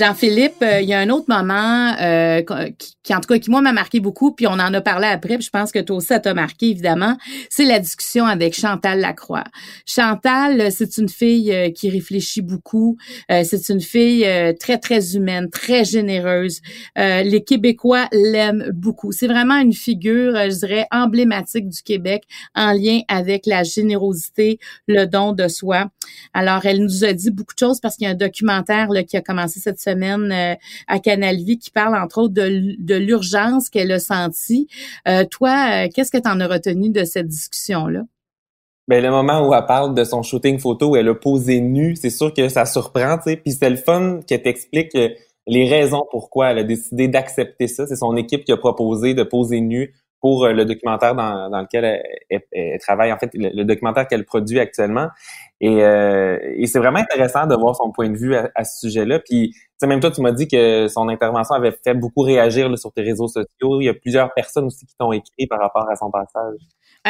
Jean-Philippe, 0.00 0.62
euh, 0.62 0.80
il 0.80 0.88
y 0.88 0.94
a 0.94 0.98
un 0.98 1.10
autre 1.10 1.26
moment 1.28 1.94
euh, 2.00 2.40
qui, 3.02 3.14
en 3.14 3.20
tout 3.20 3.28
cas, 3.28 3.38
qui 3.38 3.50
moi 3.50 3.60
m'a 3.60 3.74
marqué 3.74 4.00
beaucoup, 4.00 4.32
puis 4.32 4.46
on 4.46 4.52
en 4.52 4.72
a 4.72 4.80
parlé 4.80 5.06
après, 5.06 5.36
puis 5.36 5.44
je 5.44 5.50
pense 5.50 5.72
que 5.72 5.78
toi 5.78 5.96
aussi, 5.96 6.06
ça 6.06 6.20
t'a 6.20 6.32
marqué, 6.32 6.70
évidemment, 6.70 7.18
c'est 7.50 7.66
la 7.66 7.78
discussion 7.78 8.24
avec 8.24 8.58
Chantal 8.58 9.00
Lacroix. 9.00 9.44
Chantal, 9.84 10.72
c'est 10.72 10.96
une 10.96 11.10
fille 11.10 11.52
euh, 11.52 11.70
qui 11.70 11.90
réfléchit 11.90 12.40
beaucoup, 12.40 12.96
c'est 13.28 13.68
une 13.68 13.82
fille 13.82 14.26
très, 14.58 14.78
très 14.78 15.16
humaine, 15.16 15.50
très 15.50 15.84
généreuse. 15.84 16.60
les 16.96 17.44
Québécois 17.44 18.08
l'aiment 18.12 18.70
beaucoup. 18.72 19.12
C'est 19.12 19.26
vraiment 19.26 19.56
une 19.56 19.72
figure, 19.72 20.34
je 20.34 20.58
dirais, 20.60 20.86
emblématique 20.90 21.68
du 21.68 21.82
Québec 21.82 22.24
en 22.54 22.72
lien 22.72 23.00
avec 23.08 23.46
la 23.46 23.64
générosité, 23.64 24.58
le 24.86 25.04
don 25.04 25.32
de 25.32 25.48
soi. 25.48 25.90
Alors, 26.32 26.64
elle 26.64 26.82
nous 26.82 27.04
a 27.04 27.12
dit 27.12 27.30
beaucoup 27.30 27.54
de 27.54 27.58
choses 27.58 27.80
parce 27.80 27.96
qu'il 27.96 28.06
y 28.06 28.08
a 28.08 28.12
un 28.12 28.16
documentaire 28.16 28.88
là, 28.88 29.02
qui 29.02 29.16
a 29.16 29.20
commencé 29.20 29.60
cette 29.60 29.80
semaine 29.80 29.89
euh, 29.90 30.54
à 30.86 30.98
Canal 30.98 31.36
Vie 31.36 31.58
qui 31.58 31.70
parle 31.70 31.96
entre 31.96 32.18
autres 32.22 32.34
de, 32.34 32.94
l'urgence 32.96 33.68
qu'elle 33.68 33.92
a 33.92 33.98
sentie. 33.98 34.68
Euh, 35.08 35.24
toi, 35.24 35.84
euh, 35.84 35.88
qu'est-ce 35.94 36.10
que 36.10 36.18
tu 36.18 36.28
en 36.28 36.40
as 36.40 36.46
retenu 36.46 36.90
de 36.90 37.04
cette 37.04 37.28
discussion-là? 37.28 38.02
Ben, 38.88 39.02
le 39.02 39.10
moment 39.10 39.46
où 39.46 39.54
elle 39.54 39.66
parle 39.66 39.94
de 39.94 40.02
son 40.04 40.22
shooting 40.22 40.58
photo 40.58 40.90
où 40.90 40.96
elle 40.96 41.08
a 41.08 41.14
posé 41.14 41.60
nue, 41.60 41.94
c'est 41.96 42.10
sûr 42.10 42.34
que 42.34 42.48
ça 42.48 42.66
surprend, 42.66 43.18
tu 43.18 43.30
sais. 43.30 43.36
Puis 43.36 43.52
c'est 43.52 43.70
le 43.70 43.76
fun 43.76 44.20
qu'elle 44.26 44.42
t'explique 44.42 44.96
les 45.46 45.68
raisons 45.68 46.04
pourquoi 46.10 46.50
elle 46.50 46.58
a 46.58 46.64
décidé 46.64 47.06
d'accepter 47.06 47.68
ça. 47.68 47.86
C'est 47.86 47.96
son 47.96 48.16
équipe 48.16 48.44
qui 48.44 48.52
a 48.52 48.56
proposé 48.56 49.14
de 49.14 49.22
poser 49.22 49.60
nue 49.60 49.94
pour 50.20 50.46
le 50.48 50.64
documentaire 50.64 51.14
dans, 51.14 51.48
lequel 51.60 52.02
elle, 52.28 52.78
travaille, 52.80 53.12
en 53.12 53.18
fait, 53.18 53.30
le 53.32 53.62
documentaire 53.62 54.06
qu'elle 54.06 54.24
produit 54.24 54.58
actuellement. 54.58 55.08
Et, 55.60 55.84
euh, 55.84 56.38
et 56.56 56.66
c'est 56.66 56.78
vraiment 56.78 57.00
intéressant 57.00 57.46
de 57.46 57.54
voir 57.54 57.76
son 57.76 57.92
point 57.92 58.08
de 58.08 58.16
vue 58.16 58.34
à, 58.34 58.64
ce 58.64 58.88
sujet-là. 58.88 59.18
Puis, 59.20 59.54
même 59.82 60.00
toi, 60.00 60.10
tu 60.10 60.22
m'as 60.22 60.32
dit 60.32 60.48
que 60.48 60.88
son 60.88 61.08
intervention 61.08 61.54
avait 61.54 61.76
fait 61.84 61.94
beaucoup 61.94 62.22
réagir 62.22 62.76
sur 62.78 62.92
tes 62.92 63.02
réseaux 63.02 63.28
sociaux. 63.28 63.80
Il 63.80 63.84
y 63.84 63.88
a 63.88 63.94
plusieurs 63.94 64.32
personnes 64.32 64.66
aussi 64.66 64.86
qui 64.86 64.94
t'ont 64.98 65.12
écrit 65.12 65.46
par 65.46 65.60
rapport 65.60 65.88
à 65.90 65.96
son 65.96 66.10
passage. 66.10 66.56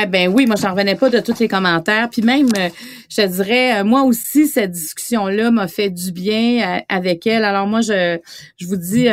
Eh 0.00 0.06
ben 0.06 0.32
oui, 0.32 0.46
moi 0.46 0.54
j'en 0.54 0.70
revenais 0.70 0.94
pas 0.94 1.10
de 1.10 1.18
tous 1.18 1.40
les 1.40 1.48
commentaires. 1.48 2.08
Puis 2.10 2.22
même, 2.22 2.46
euh, 2.56 2.68
je 3.08 3.22
dirais, 3.22 3.80
euh, 3.80 3.84
moi 3.84 4.02
aussi 4.02 4.46
cette 4.46 4.70
discussion-là 4.70 5.50
m'a 5.50 5.66
fait 5.66 5.90
du 5.90 6.12
bien 6.12 6.80
avec 6.88 7.26
elle. 7.26 7.44
Alors 7.44 7.66
moi, 7.66 7.80
je, 7.80 8.18
je 8.56 8.66
vous 8.68 8.76
dis, 8.76 9.08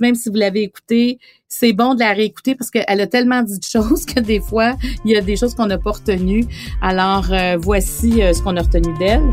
même 0.00 0.14
si 0.16 0.28
vous 0.28 0.34
l'avez 0.34 0.62
écoutée, 0.62 1.20
c'est 1.52 1.72
bon 1.72 1.94
de 1.94 2.00
la 2.00 2.12
réécouter 2.12 2.54
parce 2.54 2.70
qu'elle 2.70 3.00
a 3.00 3.06
tellement 3.08 3.42
dit 3.42 3.58
de 3.58 3.64
choses 3.64 4.06
que 4.06 4.20
des 4.20 4.40
fois, 4.40 4.76
il 5.04 5.10
y 5.10 5.16
a 5.16 5.20
des 5.20 5.36
choses 5.36 5.54
qu'on 5.54 5.66
n'a 5.66 5.78
pas 5.78 5.90
retenues. 5.90 6.44
Alors, 6.80 7.26
euh, 7.32 7.56
voici 7.60 8.22
euh, 8.22 8.32
ce 8.32 8.40
qu'on 8.40 8.56
a 8.56 8.62
retenu 8.62 8.96
d'elle. 8.98 9.28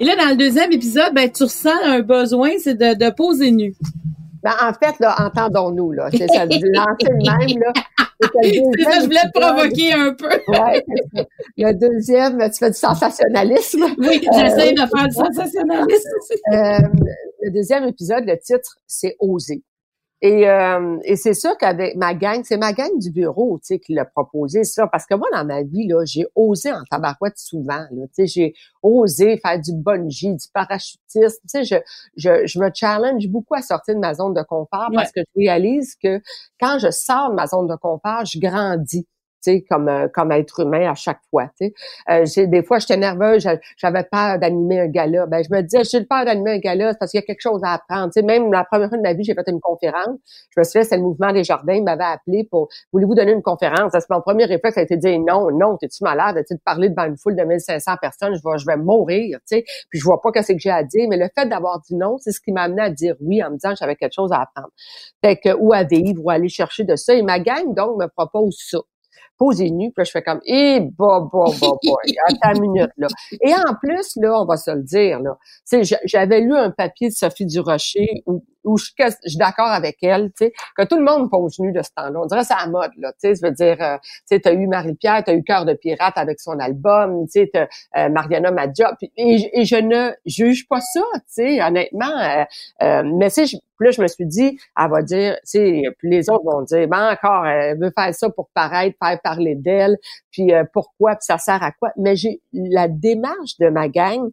Et 0.00 0.04
là, 0.04 0.16
dans 0.16 0.30
le 0.30 0.36
deuxième 0.36 0.72
épisode, 0.72 1.12
ben, 1.14 1.30
tu 1.30 1.44
ressens 1.44 1.70
un 1.84 2.00
besoin, 2.00 2.50
c'est 2.58 2.74
de, 2.74 2.94
de 2.94 3.14
poser 3.14 3.52
nu. 3.52 3.74
Ben, 4.42 4.52
en 4.60 4.72
fait, 4.72 4.98
là, 4.98 5.14
entendons-nous, 5.18 5.92
là. 5.92 6.08
C'est 6.10 6.26
ça, 6.28 6.44
lancer 6.44 7.06
le 7.08 7.16
même, 7.16 7.60
là. 7.60 7.72
C'est 8.42 8.82
ça, 8.84 9.00
je 9.00 9.04
voulais 9.04 9.20
te 9.32 9.40
provoquer 9.40 9.92
un 9.92 10.14
peu. 10.14 10.28
ouais, 10.48 10.84
le 11.56 11.72
deuxième, 11.72 12.38
tu 12.50 12.58
fais 12.58 12.70
du 12.70 12.76
sensationnalisme. 12.76 13.84
Oui, 13.98 14.20
j'essaie 14.32 14.72
de 14.72 14.80
faire 14.80 15.08
du 15.08 15.14
sensationnalisme. 15.14 16.10
Euh, 16.52 16.78
le 17.42 17.50
deuxième 17.50 17.84
épisode, 17.84 18.24
le 18.26 18.38
titre, 18.38 18.78
c'est 18.86 19.16
Oser. 19.20 19.62
Et, 20.24 20.48
euh, 20.48 20.98
et 21.02 21.16
c'est 21.16 21.34
sûr 21.34 21.58
qu'avec 21.58 21.96
ma 21.96 22.14
gang, 22.14 22.42
c'est 22.44 22.56
ma 22.56 22.72
gang 22.72 22.96
du 22.96 23.10
bureau, 23.10 23.58
tu 23.58 23.66
sais, 23.74 23.78
qui 23.80 23.92
l'a 23.92 24.04
proposé 24.04 24.62
ça. 24.62 24.86
Parce 24.86 25.04
que 25.04 25.16
moi, 25.16 25.26
dans 25.32 25.44
ma 25.44 25.64
vie, 25.64 25.88
là, 25.88 26.04
j'ai 26.04 26.26
osé 26.36 26.72
en 26.72 26.84
tabarouette 26.88 27.38
souvent, 27.38 27.84
là. 27.90 28.06
Tu 28.06 28.08
sais, 28.14 28.26
j'ai 28.28 28.54
osé 28.82 29.36
faire 29.38 29.60
du 29.60 29.72
bungee, 29.72 30.36
du 30.36 30.46
parachutisme. 30.54 31.40
Tu 31.42 31.48
sais, 31.48 31.64
je, 31.64 31.74
je, 32.16 32.46
je 32.46 32.60
me 32.60 32.70
challenge 32.72 33.26
beaucoup 33.26 33.56
à 33.56 33.62
sortir 33.62 33.96
de 33.96 34.00
ma 34.00 34.14
zone 34.14 34.32
de 34.32 34.42
confort 34.42 34.90
parce 34.94 35.10
que 35.10 35.20
je 35.20 35.40
réalise 35.40 35.96
que 35.96 36.20
quand 36.60 36.78
je 36.78 36.92
sors 36.92 37.30
de 37.30 37.34
ma 37.34 37.48
zone 37.48 37.66
de 37.66 37.74
confort, 37.74 38.24
je 38.24 38.38
grandis. 38.38 39.08
Comme 39.68 39.88
euh, 39.88 40.08
comme 40.08 40.32
être 40.32 40.60
humain 40.60 40.90
à 40.90 40.94
chaque 40.94 41.20
fois. 41.30 41.50
Euh, 42.10 42.24
des 42.36 42.62
fois 42.62 42.78
j'étais 42.78 42.96
nerveuse, 42.96 43.46
j'avais 43.76 44.04
peur 44.04 44.38
d'animer 44.38 44.80
un 44.80 44.86
gala. 44.86 45.26
Ben 45.26 45.42
je 45.42 45.54
me 45.54 45.62
disais, 45.62 45.82
j'ai 45.84 46.04
peur 46.04 46.24
d'animer 46.24 46.52
un 46.52 46.58
gala 46.58 46.94
parce 46.94 47.10
qu'il 47.10 47.18
y 47.20 47.22
a 47.22 47.26
quelque 47.26 47.40
chose 47.40 47.60
à 47.64 47.74
apprendre. 47.74 48.12
Même 48.22 48.52
la 48.52 48.64
première 48.64 48.88
fois 48.88 48.98
de 48.98 49.02
ma 49.02 49.12
vie, 49.12 49.24
j'ai 49.24 49.34
fait 49.34 49.48
une 49.48 49.60
conférence. 49.60 50.18
Je 50.50 50.60
me 50.60 50.64
souviens, 50.64 50.84
c'est 50.84 50.96
le 50.96 51.02
mouvement 51.02 51.32
des 51.32 51.44
jardins, 51.44 51.74
il 51.74 51.84
m'avait 51.84 52.04
appelé 52.04 52.46
pour 52.50 52.68
voulez-vous 52.92 53.14
donner 53.14 53.32
une 53.32 53.42
conférence? 53.42 53.92
C'est 53.92 54.10
mon 54.10 54.20
premier 54.20 54.44
réflexe, 54.44 54.74
ça 54.74 54.80
a 54.80 54.84
été 54.84 54.96
de 54.96 55.00
dire 55.00 55.18
non, 55.20 55.50
non, 55.50 55.76
t'es-tu 55.76 56.04
malade, 56.04 56.42
tu 56.46 56.54
de 56.54 56.60
parler 56.64 56.88
devant 56.88 57.04
une 57.04 57.16
foule 57.16 57.36
de 57.36 57.42
1500 57.42 57.92
personnes, 58.00 58.34
je 58.34 58.40
vais 58.44 58.58
je 58.58 58.66
vais 58.66 58.76
mourir. 58.76 59.38
Puis 59.48 59.64
je 59.92 60.04
vois 60.04 60.20
pas 60.20 60.32
qu'est-ce 60.32 60.52
que 60.52 60.58
j'ai 60.58 60.70
à 60.70 60.82
dire. 60.82 61.08
Mais 61.08 61.16
le 61.16 61.28
fait 61.36 61.48
d'avoir 61.48 61.80
dit 61.80 61.96
non, 61.96 62.18
c'est 62.18 62.32
ce 62.32 62.40
qui 62.40 62.52
m'a 62.52 62.62
amené 62.62 62.82
à 62.82 62.90
dire 62.90 63.14
oui 63.20 63.42
en 63.42 63.50
me 63.50 63.56
disant 63.56 63.70
que 63.70 63.76
j'avais 63.78 63.96
quelque 63.96 64.14
chose 64.14 64.32
à 64.32 64.42
apprendre. 64.42 64.70
Fait 65.24 65.36
que 65.36 65.54
ou 65.54 65.72
à 65.72 65.82
vivre 65.84 66.22
ou 66.24 66.30
à 66.30 66.34
aller 66.34 66.48
chercher 66.48 66.84
de 66.84 66.96
ça. 66.96 67.14
Et 67.14 67.22
ma 67.22 67.40
gang 67.40 67.74
donc 67.74 67.98
me 67.98 68.06
propose 68.06 68.56
ça 68.58 68.78
posé 69.38 69.70
nu, 69.70 69.90
puis 69.90 70.00
là, 70.00 70.04
je 70.04 70.10
fais 70.10 70.22
comme, 70.22 70.40
eh, 70.44 70.80
bah, 70.80 71.28
bah, 71.32 71.44
bah, 71.60 71.68
bah, 71.82 71.92
attends 72.28 72.54
une 72.54 72.60
minute, 72.60 72.90
là. 72.96 73.08
Et 73.40 73.54
en 73.54 73.74
plus, 73.74 74.16
là, 74.16 74.40
on 74.40 74.44
va 74.44 74.56
se 74.56 74.70
le 74.70 74.82
dire, 74.82 75.20
là, 75.20 75.36
tu 75.68 75.84
sais, 75.84 75.98
j'avais 76.04 76.40
lu 76.40 76.54
un 76.54 76.70
papier 76.70 77.08
de 77.08 77.14
Sophie 77.14 77.46
Durocher 77.46 78.22
où 78.26 78.42
où 78.64 78.76
je, 78.78 78.84
suis 78.84 79.36
d'accord 79.36 79.68
avec 79.68 79.98
elle, 80.02 80.28
tu 80.36 80.46
sais, 80.46 80.52
que 80.76 80.84
tout 80.84 80.96
le 80.96 81.04
monde 81.04 81.30
pose 81.30 81.58
nu 81.58 81.72
de 81.72 81.82
ce 81.82 81.90
temps-là. 81.96 82.20
On 82.20 82.26
dirait 82.26 82.42
que 82.42 82.46
c'est 82.46 82.54
la 82.54 82.66
mode, 82.66 82.90
là, 82.98 83.12
tu 83.12 83.28
sais, 83.28 83.34
je 83.34 83.46
veux 83.46 83.52
dire, 83.52 83.76
euh, 83.80 83.96
tu 83.98 84.10
sais, 84.26 84.40
t'as 84.40 84.52
eu 84.52 84.66
Marie-Pierre, 84.66 85.22
t'as 85.24 85.34
eu 85.34 85.42
Cœur 85.42 85.64
de 85.64 85.74
pirate 85.74 86.16
avec 86.16 86.40
son 86.40 86.58
album, 86.58 87.24
tu 87.26 87.40
sais, 87.40 87.50
t'as 87.52 87.66
euh, 87.96 88.08
Mariana 88.08 88.50
Madja, 88.50 88.96
et, 89.16 89.64
je 89.64 89.76
ne 89.76 90.12
juge 90.26 90.68
pas 90.68 90.80
ça, 90.80 91.02
tu 91.14 91.22
sais, 91.28 91.62
honnêtement, 91.62 92.18
euh, 92.18 92.44
euh 92.82 93.02
mais 93.04 93.30
tu 93.30 93.46
sais, 93.46 93.58
là, 93.82 93.90
je 93.90 94.00
me 94.00 94.06
suis 94.06 94.26
dit, 94.26 94.58
elle 94.78 94.90
va 94.90 95.02
dire, 95.02 95.34
tu 95.36 95.40
sais, 95.44 95.82
puis 95.98 96.10
les 96.10 96.30
autres 96.30 96.44
vont 96.44 96.62
dire, 96.62 96.88
ben 96.88 97.12
encore, 97.12 97.46
elle 97.46 97.78
veut 97.78 97.92
faire 97.96 98.14
ça 98.14 98.30
pour 98.30 98.48
paraître, 98.54 98.96
faire 99.02 99.20
parler 99.22 99.54
d'elle, 99.54 99.98
puis 100.30 100.52
pourquoi, 100.72 101.16
puis 101.16 101.24
ça 101.26 101.38
sert 101.38 101.62
à 101.62 101.72
quoi? 101.72 101.90
Mais 101.96 102.16
j'ai 102.16 102.40
la 102.52 102.88
démarche 102.88 103.58
de 103.58 103.68
ma 103.68 103.88
gang, 103.88 104.30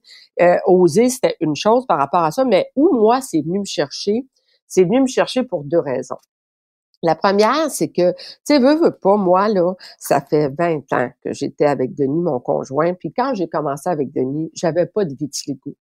oser, 0.66 1.10
c'était 1.10 1.36
une 1.42 1.56
chose 1.56 1.86
par 1.88 1.98
rapport 1.98 2.24
à 2.24 2.32
ça, 2.32 2.46
mais 2.46 2.70
où 2.76 2.94
moi, 2.94 3.22
c'est 3.22 3.42
venu 3.42 3.60
me 3.60 3.66
chercher, 3.66 4.26
c'est 4.68 4.84
venu 4.84 5.02
me 5.02 5.08
chercher 5.08 5.44
pour 5.44 5.64
deux 5.64 5.80
raisons. 5.80 6.18
La 7.02 7.16
première, 7.16 7.72
c'est 7.72 7.88
que, 7.88 8.12
tu 8.12 8.18
sais, 8.44 8.60
veux, 8.60 8.76
veux 8.76 8.92
pas, 8.92 9.16
moi, 9.16 9.48
là, 9.48 9.74
ça 9.98 10.20
fait 10.20 10.50
20 10.50 10.92
ans 10.92 11.10
que 11.24 11.32
j'étais 11.32 11.66
avec 11.66 11.96
Denis, 11.96 12.22
mon 12.22 12.42
conjoint, 12.42 12.94
puis 12.94 13.14
quand 13.14 13.34
j'ai 13.36 13.48
commencé 13.48 13.90
avec 13.90 14.12
Denis, 14.12 14.52
j'avais 14.54 14.86
pas 14.86 15.06
de 15.06 15.16
vitiligo. 15.16 15.76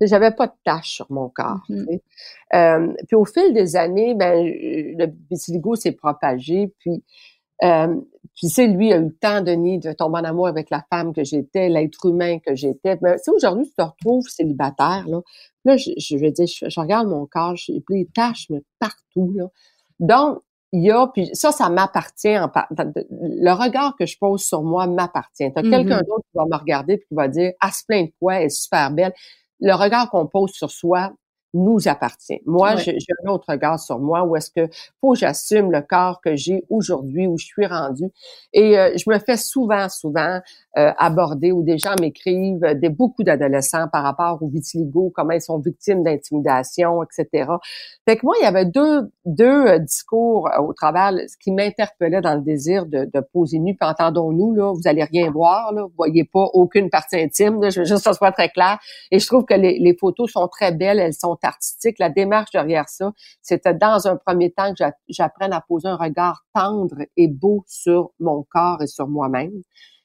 J'avais 0.00 0.30
pas 0.30 0.46
de 0.46 0.52
taches 0.64 0.94
sur 0.94 1.06
mon 1.10 1.28
corps. 1.28 1.64
Mm-hmm. 1.68 2.00
euh, 2.54 2.92
puis 3.06 3.16
au 3.16 3.24
fil 3.24 3.52
des 3.52 3.76
années, 3.76 4.14
ben 4.14 4.44
le 4.44 5.06
vitiligo 5.30 5.76
s'est 5.76 5.92
propagé. 5.92 6.72
Puis, 6.78 7.04
euh, 7.62 7.94
puis 8.34 8.48
c'est 8.48 8.66
lui 8.66 8.92
a 8.92 8.96
eu 8.96 9.04
le 9.04 9.16
temps, 9.16 9.42
Denis, 9.42 9.78
de 9.78 9.92
tomber 9.92 10.20
en 10.20 10.24
amour 10.24 10.48
avec 10.48 10.70
la 10.70 10.82
femme 10.88 11.12
que 11.12 11.24
j'étais, 11.24 11.68
l'être 11.68 12.06
humain 12.06 12.38
que 12.38 12.54
j'étais. 12.54 12.96
Mais 13.02 13.18
si 13.18 13.30
aujourd'hui 13.30 13.66
tu 13.66 13.74
te 13.74 13.82
retrouves 13.82 14.26
célibataire, 14.28 15.04
là, 15.08 15.20
Là, 15.64 15.76
je, 15.76 15.90
je 15.98 16.16
veux 16.16 16.30
dire, 16.30 16.46
je, 16.46 16.80
regarde 16.80 17.08
mon 17.08 17.26
corps, 17.26 17.56
j'ai 17.56 17.82
des 17.90 18.08
taches 18.14 18.46
mais 18.50 18.62
partout. 18.78 19.32
Là. 19.36 19.46
Donc, 19.98 20.42
il 20.72 20.84
y 20.84 20.90
a, 20.90 21.08
puis 21.08 21.28
ça, 21.34 21.52
ça 21.52 21.68
m'appartient. 21.68 22.38
En, 22.38 22.50
le 22.70 23.52
regard 23.52 23.96
que 23.96 24.06
je 24.06 24.16
pose 24.18 24.42
sur 24.42 24.62
moi 24.62 24.86
m'appartient. 24.86 25.52
T'as 25.52 25.62
quelqu'un 25.62 26.00
mm-hmm. 26.00 26.06
d'autre 26.06 26.24
qui 26.30 26.36
va 26.36 26.44
me 26.46 26.56
regarder 26.56 26.94
et 26.94 26.98
qui 27.00 27.14
va 27.14 27.28
dire, 27.28 27.52
ah, 27.60 27.70
se 27.72 27.84
plaint 27.86 28.06
de 28.06 28.12
quoi, 28.18 28.36
elle 28.36 28.46
est 28.46 28.48
super 28.50 28.90
belle. 28.92 29.12
Le 29.60 29.74
regard 29.74 30.10
qu'on 30.10 30.26
pose 30.26 30.52
sur 30.52 30.70
soi 30.70 31.12
nous 31.54 31.88
appartient. 31.88 32.40
Moi, 32.46 32.76
j'ai 32.76 32.96
un 33.24 33.30
autre 33.30 33.46
regard 33.48 33.80
sur 33.80 33.98
moi 33.98 34.22
où 34.24 34.36
est-ce 34.36 34.50
que 34.50 34.68
faut 35.00 35.12
que 35.12 35.18
j'assume 35.18 35.72
le 35.72 35.80
corps 35.80 36.20
que 36.20 36.36
j'ai 36.36 36.64
aujourd'hui, 36.68 37.26
où 37.26 37.38
je 37.38 37.46
suis 37.46 37.66
rendue. 37.66 38.10
Et 38.52 38.78
euh, 38.78 38.92
je 38.96 39.10
me 39.10 39.18
fais 39.18 39.36
souvent, 39.36 39.88
souvent 39.88 40.40
euh, 40.78 40.92
aborder 40.98 41.50
où 41.50 41.62
des 41.62 41.78
gens 41.78 41.94
m'écrivent, 42.00 42.60
des 42.74 42.88
beaucoup 42.88 43.24
d'adolescents 43.24 43.88
par 43.92 44.04
rapport 44.04 44.42
au 44.42 44.48
vitiligo, 44.48 45.12
comment 45.14 45.32
ils 45.32 45.42
sont 45.42 45.58
victimes 45.58 46.02
d'intimidation, 46.04 47.02
etc. 47.02 47.50
Fait 48.06 48.16
que 48.16 48.24
moi, 48.24 48.36
il 48.40 48.44
y 48.44 48.46
avait 48.46 48.66
deux, 48.66 49.10
deux 49.24 49.66
euh, 49.66 49.78
discours 49.78 50.48
au 50.60 50.72
travers, 50.72 51.12
ce 51.28 51.36
qui 51.36 51.50
m'interpellait 51.50 52.20
dans 52.20 52.34
le 52.34 52.42
désir 52.42 52.86
de, 52.86 53.08
de 53.12 53.20
poser 53.32 53.58
nu. 53.58 53.74
Puis 53.74 53.88
entendons-nous, 53.88 54.54
là, 54.54 54.72
vous 54.72 54.86
allez 54.86 55.04
rien 55.04 55.30
voir, 55.30 55.72
là, 55.72 55.82
vous 55.82 55.92
voyez 55.96 56.24
pas 56.24 56.44
aucune 56.52 56.90
partie 56.90 57.16
intime. 57.16 57.60
Là, 57.60 57.70
je 57.70 57.80
veux 57.80 57.86
juste 57.86 58.04
que 58.04 58.04
ça 58.04 58.12
soit 58.12 58.32
très 58.32 58.48
clair. 58.48 58.78
Et 59.10 59.18
je 59.18 59.26
trouve 59.26 59.44
que 59.44 59.54
les, 59.54 59.78
les 59.78 59.96
photos 59.96 60.30
sont 60.30 60.46
très 60.48 60.72
belles, 60.72 60.98
elles 60.98 61.14
sont 61.14 61.36
artistique, 61.46 61.98
la 61.98 62.10
démarche 62.10 62.50
derrière 62.52 62.88
ça, 62.88 63.12
c'était 63.42 63.74
dans 63.74 64.06
un 64.06 64.16
premier 64.16 64.52
temps 64.52 64.72
que 64.74 64.84
j'apprenne 65.08 65.52
à 65.52 65.60
poser 65.60 65.88
un 65.88 65.96
regard 65.96 66.44
tendre 66.54 66.96
et 67.16 67.28
beau 67.28 67.64
sur 67.66 68.10
mon 68.18 68.44
corps 68.50 68.82
et 68.82 68.86
sur 68.86 69.08
moi-même. 69.08 69.62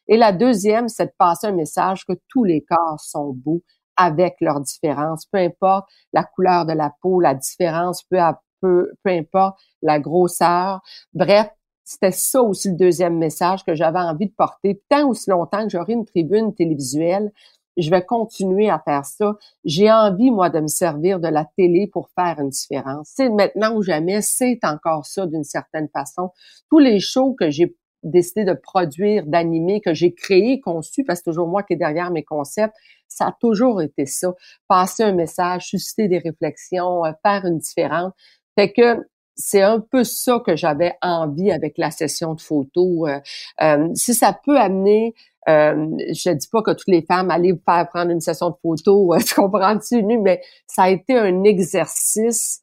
Et 0.08 0.18
la 0.18 0.32
deuxième, 0.32 0.88
c'est 0.88 1.08
de 1.08 1.14
passer 1.18 1.48
un 1.48 1.52
message 1.52 2.06
que 2.06 2.14
tous 2.28 2.44
les 2.44 2.62
corps 2.62 3.00
sont 3.00 3.34
beaux 3.34 3.64
avec 3.98 4.36
leurs 4.42 4.62
différences, 4.62 5.26
peu 5.26 5.40
importe 5.40 5.88
la 6.14 6.24
couleur 6.24 6.66
de 6.66 6.74
la 6.74 6.94
peau, 7.02 7.20
la 7.20 7.34
différence, 7.34 8.04
peu, 8.04 8.20
à 8.20 8.42
peu, 8.62 8.92
peu 9.04 9.12
importe 9.12 9.58
la 9.82 10.00
grosseur. 10.00 10.82
Bref, 11.14 11.50
c'était 11.84 12.12
ça 12.12 12.42
aussi 12.42 12.70
le 12.70 12.76
deuxième 12.76 13.18
message 13.18 13.64
que 13.64 13.76
j'avais 13.76 14.00
envie 14.00 14.28
de 14.28 14.34
porter. 14.36 14.82
Tant 14.90 15.08
aussi 15.08 15.30
longtemps 15.30 15.64
que 15.64 15.70
j'aurai 15.70 15.94
une 15.94 16.06
tribune 16.06 16.54
télévisuelle, 16.54 17.32
je 17.78 17.90
vais 17.90 18.04
continuer 18.04 18.70
à 18.70 18.80
faire 18.80 19.06
ça. 19.06 19.36
J'ai 19.64 19.92
envie, 19.92 20.32
moi, 20.32 20.50
de 20.50 20.60
me 20.60 20.68
servir 20.68 21.20
de 21.20 21.28
la 21.28 21.46
télé 21.58 21.88
pour 21.88 22.10
faire 22.10 22.40
une 22.40 22.50
différence. 22.50 23.12
C'est 23.16 23.30
maintenant 23.30 23.76
ou 23.76 23.82
jamais, 23.82 24.22
c'est 24.22 24.60
encore 24.64 25.06
ça 25.06 25.26
d'une 25.26 25.44
certaine 25.44 25.90
façon. 25.90 26.32
Tous 26.70 26.80
les 26.80 27.00
shows 27.00 27.34
que 27.34 27.50
j'ai 27.50 27.76
décidé 28.04 28.46
de 28.46 28.54
produire, 28.54 29.26
d'animer, 29.26 29.82
que 29.82 29.94
j'ai 29.94 30.14
créé, 30.14 30.60
conçu, 30.62 31.04
parce 31.04 31.20
que 31.20 31.24
c'est 31.26 31.32
toujours 31.32 31.48
moi 31.48 31.64
qui 31.64 31.74
est 31.74 31.78
derrière 31.78 32.12
mes 32.12 32.24
concepts, 32.24 32.76
ça 33.08 33.28
a 33.28 33.36
toujours 33.40 33.82
été 33.82 34.06
ça. 34.06 34.34
Passer 34.68 35.04
un 35.04 35.14
message, 35.14 35.68
susciter 35.68 36.08
des 36.08 36.20
réflexions, 36.20 37.04
euh, 37.06 37.12
faire 37.24 37.46
une 37.46 37.58
différence. 37.58 38.14
Fait 38.58 38.72
que 38.72 39.08
c'est 39.36 39.62
un 39.62 39.80
peu 39.80 40.04
ça 40.04 40.42
que 40.46 40.56
j'avais 40.56 40.96
envie 41.02 41.52
avec 41.52 41.78
la 41.78 41.92
session 41.92 42.36
de 42.36 42.42
photos. 42.42 43.10
Euh, 43.10 43.20
euh, 43.62 43.90
si 43.94 44.14
ça 44.14 44.38
peut 44.46 44.58
amener 44.58 45.14
euh, 45.48 45.92
je 46.00 46.32
dis 46.32 46.48
pas 46.48 46.62
que 46.62 46.72
toutes 46.72 46.88
les 46.88 47.04
femmes 47.04 47.30
allaient 47.30 47.60
faire 47.66 47.88
prendre 47.90 48.12
une 48.12 48.22
session 48.22 48.50
de 48.50 48.56
photo, 48.62 49.14
tu 49.26 49.36
comprends-tu, 49.36 50.04
mais 50.04 50.42
ça 50.68 50.84
a 50.84 50.90
été 50.90 51.18
un 51.18 51.44
exercice 51.44 52.62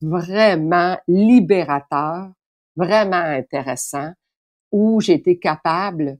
vraiment 0.00 0.98
libérateur, 1.08 2.30
vraiment 2.76 3.16
intéressant, 3.16 4.12
où 4.70 5.00
j'ai 5.00 5.14
été 5.14 5.38
capable, 5.38 6.18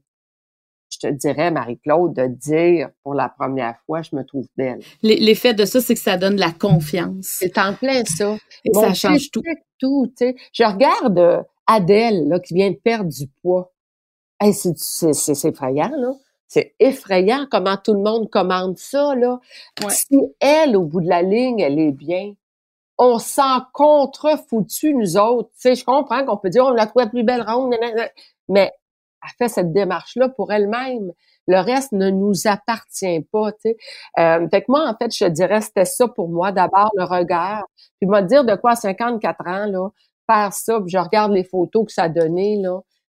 je 0.90 0.98
te 0.98 1.12
dirais, 1.12 1.50
Marie-Claude, 1.50 2.14
de 2.14 2.26
dire 2.26 2.90
pour 3.02 3.14
la 3.14 3.28
première 3.28 3.76
fois, 3.86 4.02
je 4.02 4.14
me 4.14 4.24
trouve 4.24 4.46
belle. 4.56 4.80
L'effet 5.02 5.54
de 5.54 5.64
ça, 5.64 5.80
c'est 5.80 5.94
que 5.94 6.00
ça 6.00 6.16
donne 6.16 6.36
la 6.36 6.52
confiance. 6.52 7.26
C'est 7.26 7.58
en 7.58 7.74
plein 7.74 8.04
ça. 8.04 8.36
Et 8.64 8.72
ça 8.74 8.92
change 8.92 9.30
tout. 9.30 9.42
tout 9.78 10.12
je 10.52 10.64
regarde 10.64 11.18
euh, 11.18 11.42
Adèle, 11.66 12.28
là, 12.28 12.38
qui 12.40 12.54
vient 12.54 12.70
de 12.70 12.76
perdre 12.76 13.10
du 13.10 13.26
poids 13.40 13.71
c'est 14.52 15.44
effrayant, 15.44 15.92
là. 15.96 16.12
C'est 16.48 16.74
effrayant 16.80 17.46
comment 17.50 17.78
tout 17.78 17.94
le 17.94 18.00
monde 18.00 18.28
commande 18.28 18.76
ça, 18.76 19.14
là. 19.14 19.40
Si 19.88 20.18
elle, 20.40 20.76
au 20.76 20.84
bout 20.84 21.00
de 21.00 21.08
la 21.08 21.22
ligne, 21.22 21.60
elle 21.60 21.78
est 21.78 21.92
bien, 21.92 22.34
on 22.98 23.18
s'en 23.18 23.62
contre-foutu, 23.72 24.94
nous 24.94 25.16
autres. 25.16 25.48
Tu 25.54 25.60
sais, 25.60 25.74
je 25.74 25.84
comprends 25.84 26.24
qu'on 26.24 26.36
peut 26.36 26.50
dire, 26.50 26.64
on 26.64 26.70
la 26.70 26.86
trouve 26.86 27.02
la 27.02 27.08
plus 27.08 27.24
belle 27.24 27.42
ronde, 27.42 27.74
mais 28.48 28.70
elle 29.22 29.30
fait 29.38 29.48
cette 29.48 29.72
démarche-là 29.72 30.28
pour 30.28 30.52
elle-même. 30.52 31.12
Le 31.48 31.58
reste 31.58 31.92
ne 31.92 32.10
nous 32.10 32.46
appartient 32.46 33.20
pas, 33.32 33.52
tu 33.52 33.58
sais. 33.62 33.76
Euh, 34.18 34.48
fait 34.48 34.62
que 34.62 34.66
moi, 34.68 34.88
en 34.88 34.96
fait, 34.96 35.12
je 35.12 35.24
dirais, 35.24 35.60
c'était 35.60 35.84
ça 35.84 36.06
pour 36.06 36.28
moi. 36.28 36.52
D'abord, 36.52 36.90
le 36.96 37.04
regard. 37.04 37.64
Puis, 37.98 38.08
moi, 38.08 38.22
dire 38.22 38.44
de 38.44 38.54
quoi 38.54 38.72
à 38.72 38.76
54 38.76 39.46
ans, 39.48 39.66
là, 39.66 39.88
faire 40.30 40.52
ça, 40.52 40.80
puis 40.80 40.90
je 40.90 40.98
regarde 40.98 41.32
les 41.32 41.44
photos 41.44 41.86
que 41.86 41.92
ça 41.92 42.04
a 42.04 42.08
donné, 42.08 42.62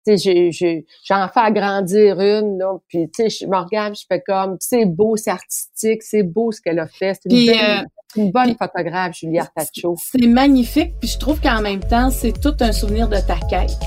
j'en 0.08 1.28
fais 1.28 1.40
agrandir 1.40 2.20
une, 2.20 2.58
là, 2.58 2.78
puis 2.88 3.10
tu 3.10 3.30
sais, 3.30 3.30
je 3.30 3.46
me 3.48 3.58
regarde, 3.58 3.96
je 3.96 4.06
fais 4.08 4.22
comme, 4.22 4.58
c'est 4.60 4.86
beau, 4.86 5.16
c'est 5.16 5.32
artistique, 5.32 6.04
c'est 6.04 6.24
beau 6.24 6.52
ce 6.52 6.62
qu'elle 6.62 6.80
a 6.80 6.88
fait. 6.88 7.20
C'est 7.22 7.32
une, 7.32 7.50
euh, 7.50 7.84
une, 8.16 8.32
bonne 8.32 8.56
photographe, 8.56 9.18
Julie 9.18 9.40
Artacho. 9.40 9.96
C'est 9.98 10.28
magnifique, 10.28 10.94
puis 11.00 11.10
je 11.10 11.18
trouve 11.18 11.42
qu'en 11.42 11.62
même 11.62 11.82
temps, 11.82 12.10
c'est 12.10 12.40
tout 12.40 12.56
un 12.60 12.72
souvenir 12.72 13.08
de 13.10 13.18
ta 13.18 13.38
quête. 13.50 13.78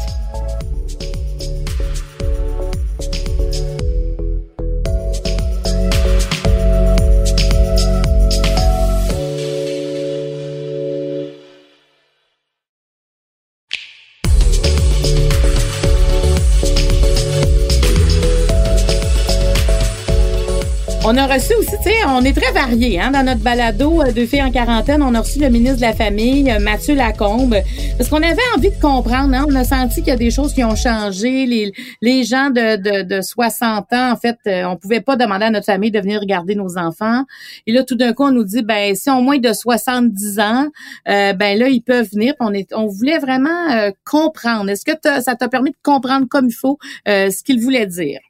On 21.10 21.16
a 21.16 21.26
reçu 21.26 21.54
aussi, 21.54 21.70
tu 21.82 21.84
sais, 21.84 22.04
on 22.06 22.22
est 22.22 22.38
très 22.38 22.52
varié 22.52 23.00
hein, 23.00 23.10
dans 23.10 23.24
notre 23.24 23.40
balado 23.40 24.02
euh, 24.02 24.12
de 24.12 24.26
filles 24.26 24.42
en 24.42 24.50
quarantaine. 24.50 25.02
On 25.02 25.14
a 25.14 25.20
reçu 25.20 25.38
le 25.38 25.48
ministre 25.48 25.76
de 25.76 25.80
la 25.80 25.94
Famille, 25.94 26.50
euh, 26.50 26.58
Mathieu 26.60 26.94
Lacombe, 26.94 27.56
parce 27.96 28.10
qu'on 28.10 28.22
avait 28.22 28.36
envie 28.54 28.68
de 28.68 28.78
comprendre. 28.78 29.34
Hein, 29.34 29.46
on 29.48 29.54
a 29.54 29.64
senti 29.64 30.02
qu'il 30.02 30.08
y 30.08 30.10
a 30.10 30.16
des 30.16 30.30
choses 30.30 30.52
qui 30.52 30.62
ont 30.64 30.76
changé. 30.76 31.72
Les, 32.02 32.24
gens 32.24 32.50
de, 32.50 32.76
de, 32.76 33.04
de 33.08 33.22
60 33.22 33.90
ans, 33.94 34.12
en 34.12 34.16
fait, 34.16 34.36
euh, 34.46 34.64
on 34.64 34.76
pouvait 34.76 35.00
pas 35.00 35.16
demander 35.16 35.46
à 35.46 35.50
notre 35.50 35.64
famille 35.64 35.90
de 35.90 35.98
venir 35.98 36.20
regarder 36.20 36.54
nos 36.54 36.76
enfants. 36.76 37.24
Et 37.66 37.72
là, 37.72 37.84
tout 37.84 37.96
d'un 37.96 38.12
coup, 38.12 38.24
on 38.24 38.32
nous 38.32 38.44
dit, 38.44 38.60
ben, 38.60 38.94
si 38.94 39.08
on 39.08 39.22
moins 39.22 39.38
de 39.38 39.54
70 39.54 40.40
ans, 40.40 40.66
ben 41.06 41.58
là, 41.58 41.68
ils 41.68 41.80
peuvent 41.80 42.10
venir. 42.12 42.34
On 42.38 42.86
voulait 42.86 43.18
vraiment 43.18 43.90
comprendre. 44.04 44.68
Est-ce 44.68 44.84
que 44.84 44.92
ça 45.22 45.36
t'a 45.36 45.48
permis 45.48 45.70
de 45.70 45.76
comprendre 45.82 46.26
comme 46.28 46.48
il 46.48 46.54
faut 46.54 46.78
ce 47.06 47.42
qu'il 47.42 47.62
voulait 47.62 47.86
dire? 47.86 48.20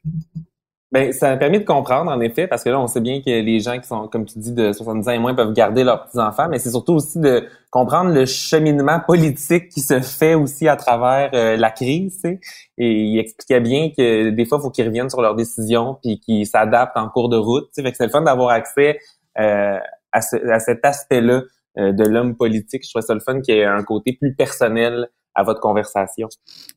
Ben, 0.91 1.13
ça 1.13 1.29
a 1.29 1.37
permis 1.37 1.59
de 1.59 1.65
comprendre, 1.65 2.11
en 2.11 2.19
effet, 2.19 2.47
parce 2.47 2.63
que 2.63 2.69
là, 2.69 2.79
on 2.79 2.87
sait 2.87 2.99
bien 2.99 3.21
que 3.21 3.29
les 3.29 3.59
gens 3.59 3.77
qui 3.79 3.87
sont, 3.87 4.07
comme 4.07 4.25
tu 4.25 4.39
dis, 4.39 4.51
de 4.51 4.73
70 4.73 5.07
ans 5.07 5.11
et 5.11 5.19
moins 5.19 5.35
peuvent 5.35 5.53
garder 5.53 5.83
leurs 5.83 6.05
petits-enfants, 6.05 6.47
mais 6.49 6.57
c'est 6.57 6.71
surtout 6.71 6.93
aussi 6.93 7.19
de 7.19 7.47
comprendre 7.69 8.11
le 8.11 8.25
cheminement 8.25 8.99
politique 8.99 9.69
qui 9.69 9.81
se 9.81 9.99
fait 9.99 10.33
aussi 10.33 10.67
à 10.67 10.75
travers 10.75 11.29
euh, 11.35 11.57
la 11.57 11.69
crise, 11.69 12.23
Et 12.25 12.39
il 12.79 13.19
expliquait 13.19 13.59
bien 13.59 13.91
que 13.95 14.31
des 14.31 14.45
fois, 14.45 14.57
il 14.57 14.61
faut 14.63 14.71
qu'ils 14.71 14.87
reviennent 14.87 15.11
sur 15.11 15.21
leurs 15.21 15.35
décisions 15.35 15.95
puis 16.01 16.19
qu'ils 16.19 16.47
s'adaptent 16.47 16.97
en 16.97 17.07
cours 17.07 17.29
de 17.29 17.37
route, 17.37 17.69
Fait 17.75 17.91
que 17.91 17.95
c'est 17.95 18.05
le 18.05 18.11
fun 18.11 18.23
d'avoir 18.23 18.49
accès 18.49 18.97
euh, 19.39 19.77
à, 20.11 20.17
à, 20.17 20.59
cet 20.59 20.83
aspect-là 20.83 21.43
euh, 21.77 21.91
de 21.91 22.03
l'homme 22.03 22.35
politique. 22.35 22.83
Je 22.83 22.89
trouvais 22.89 23.05
ça 23.05 23.13
le 23.13 23.19
fun 23.19 23.41
qu'il 23.41 23.53
y 23.53 23.59
ait 23.59 23.65
un 23.65 23.83
côté 23.83 24.13
plus 24.13 24.33
personnel 24.33 25.07
à 25.35 25.43
votre 25.43 25.59
conversation. 25.59 26.27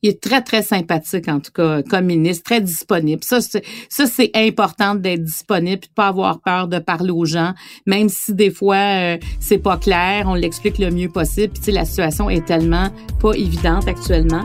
Il 0.01 0.09
est 0.09 0.21
très, 0.21 0.41
très 0.41 0.61
sympathique, 0.61 1.27
en 1.27 1.39
tout 1.39 1.51
cas, 1.51 1.81
comme 1.83 2.05
ministre, 2.05 2.43
très 2.43 2.61
disponible. 2.61 3.23
Ça, 3.23 3.41
c'est, 3.41 3.63
ça, 3.89 4.05
c'est 4.05 4.31
important 4.35 4.95
d'être 4.95 5.23
disponible 5.23 5.81
de 5.81 5.87
pas 5.95 6.07
avoir 6.07 6.39
peur 6.41 6.67
de 6.67 6.79
parler 6.79 7.11
aux 7.11 7.25
gens, 7.25 7.53
même 7.85 8.09
si 8.09 8.33
des 8.33 8.51
fois, 8.51 8.75
euh, 8.75 9.17
c'est 9.39 9.57
pas 9.57 9.77
clair, 9.77 10.25
on 10.27 10.35
l'explique 10.35 10.77
le 10.77 10.91
mieux 10.91 11.09
possible. 11.09 11.53
Puis, 11.53 11.71
la 11.71 11.85
situation 11.85 12.29
est 12.29 12.45
tellement 12.45 12.89
pas 13.19 13.33
évidente 13.33 13.87
actuellement. 13.87 14.43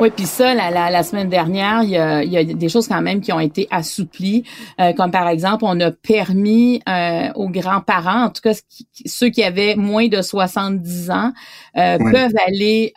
Oui, 0.00 0.10
puis 0.10 0.26
ça, 0.26 0.54
la, 0.54 0.70
la, 0.70 1.02
semaine 1.02 1.28
dernière, 1.28 1.82
il 1.82 1.90
y, 1.90 1.96
a, 1.96 2.22
il 2.22 2.30
y, 2.30 2.36
a, 2.36 2.44
des 2.44 2.68
choses 2.68 2.86
quand 2.86 3.02
même 3.02 3.20
qui 3.20 3.32
ont 3.32 3.40
été 3.40 3.66
assouplies, 3.70 4.44
euh, 4.80 4.92
comme 4.92 5.10
par 5.10 5.28
exemple, 5.28 5.64
on 5.66 5.78
a 5.80 5.90
permis 5.90 6.80
euh, 6.88 7.32
aux 7.34 7.48
grands-parents, 7.48 8.26
en 8.26 8.30
tout 8.30 8.40
cas 8.40 8.52
ceux 9.06 9.30
qui 9.30 9.42
avaient 9.42 9.74
moins 9.74 10.06
de 10.06 10.22
70 10.22 11.10
ans, 11.10 11.32
euh, 11.76 11.98
peuvent 11.98 12.34
aller 12.46 12.92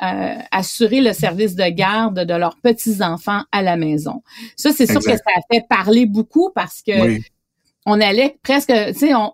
assurer 0.51 1.01
le 1.01 1.13
service 1.13 1.55
de 1.55 1.67
garde 1.69 2.19
de 2.19 2.33
leurs 2.35 2.57
petits-enfants 2.57 3.41
à 3.51 3.63
la 3.63 3.77
maison. 3.77 4.21
Ça, 4.55 4.71
c'est 4.71 4.85
sûr 4.85 4.99
que 4.99 5.11
ça 5.11 5.23
a 5.35 5.41
fait 5.51 5.65
parler 5.67 6.05
beaucoup 6.05 6.51
parce 6.53 6.81
que 6.81 7.19
on 7.87 7.99
allait 7.99 8.37
presque, 8.43 8.71
tu 8.71 8.93
sais, 8.93 9.15
on, 9.15 9.33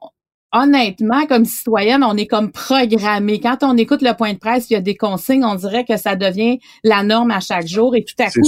honnêtement, 0.54 1.26
comme 1.26 1.46
citoyenne, 1.46 2.04
on 2.04 2.16
est 2.16 2.28
comme 2.28 2.52
programmé. 2.52 3.40
Quand 3.40 3.58
on 3.62 3.78
écoute 3.78 4.02
le 4.02 4.14
point 4.16 4.34
de 4.34 4.40
presse, 4.40 4.70
il 4.70 4.74
y 4.74 4.78
a 4.78 4.82
des 4.82 4.96
consignes, 4.96 5.44
on 5.44 5.56
dirait 5.56 5.86
que 5.86 5.98
ça 5.98 6.16
devient 6.16 6.60
la 6.84 7.04
norme 7.04 7.32
à 7.32 7.40
chaque 7.40 7.68
jour 7.68 7.96
et 7.96 8.04
tout 8.04 8.16
à 8.20 8.30
coup, 8.30 8.42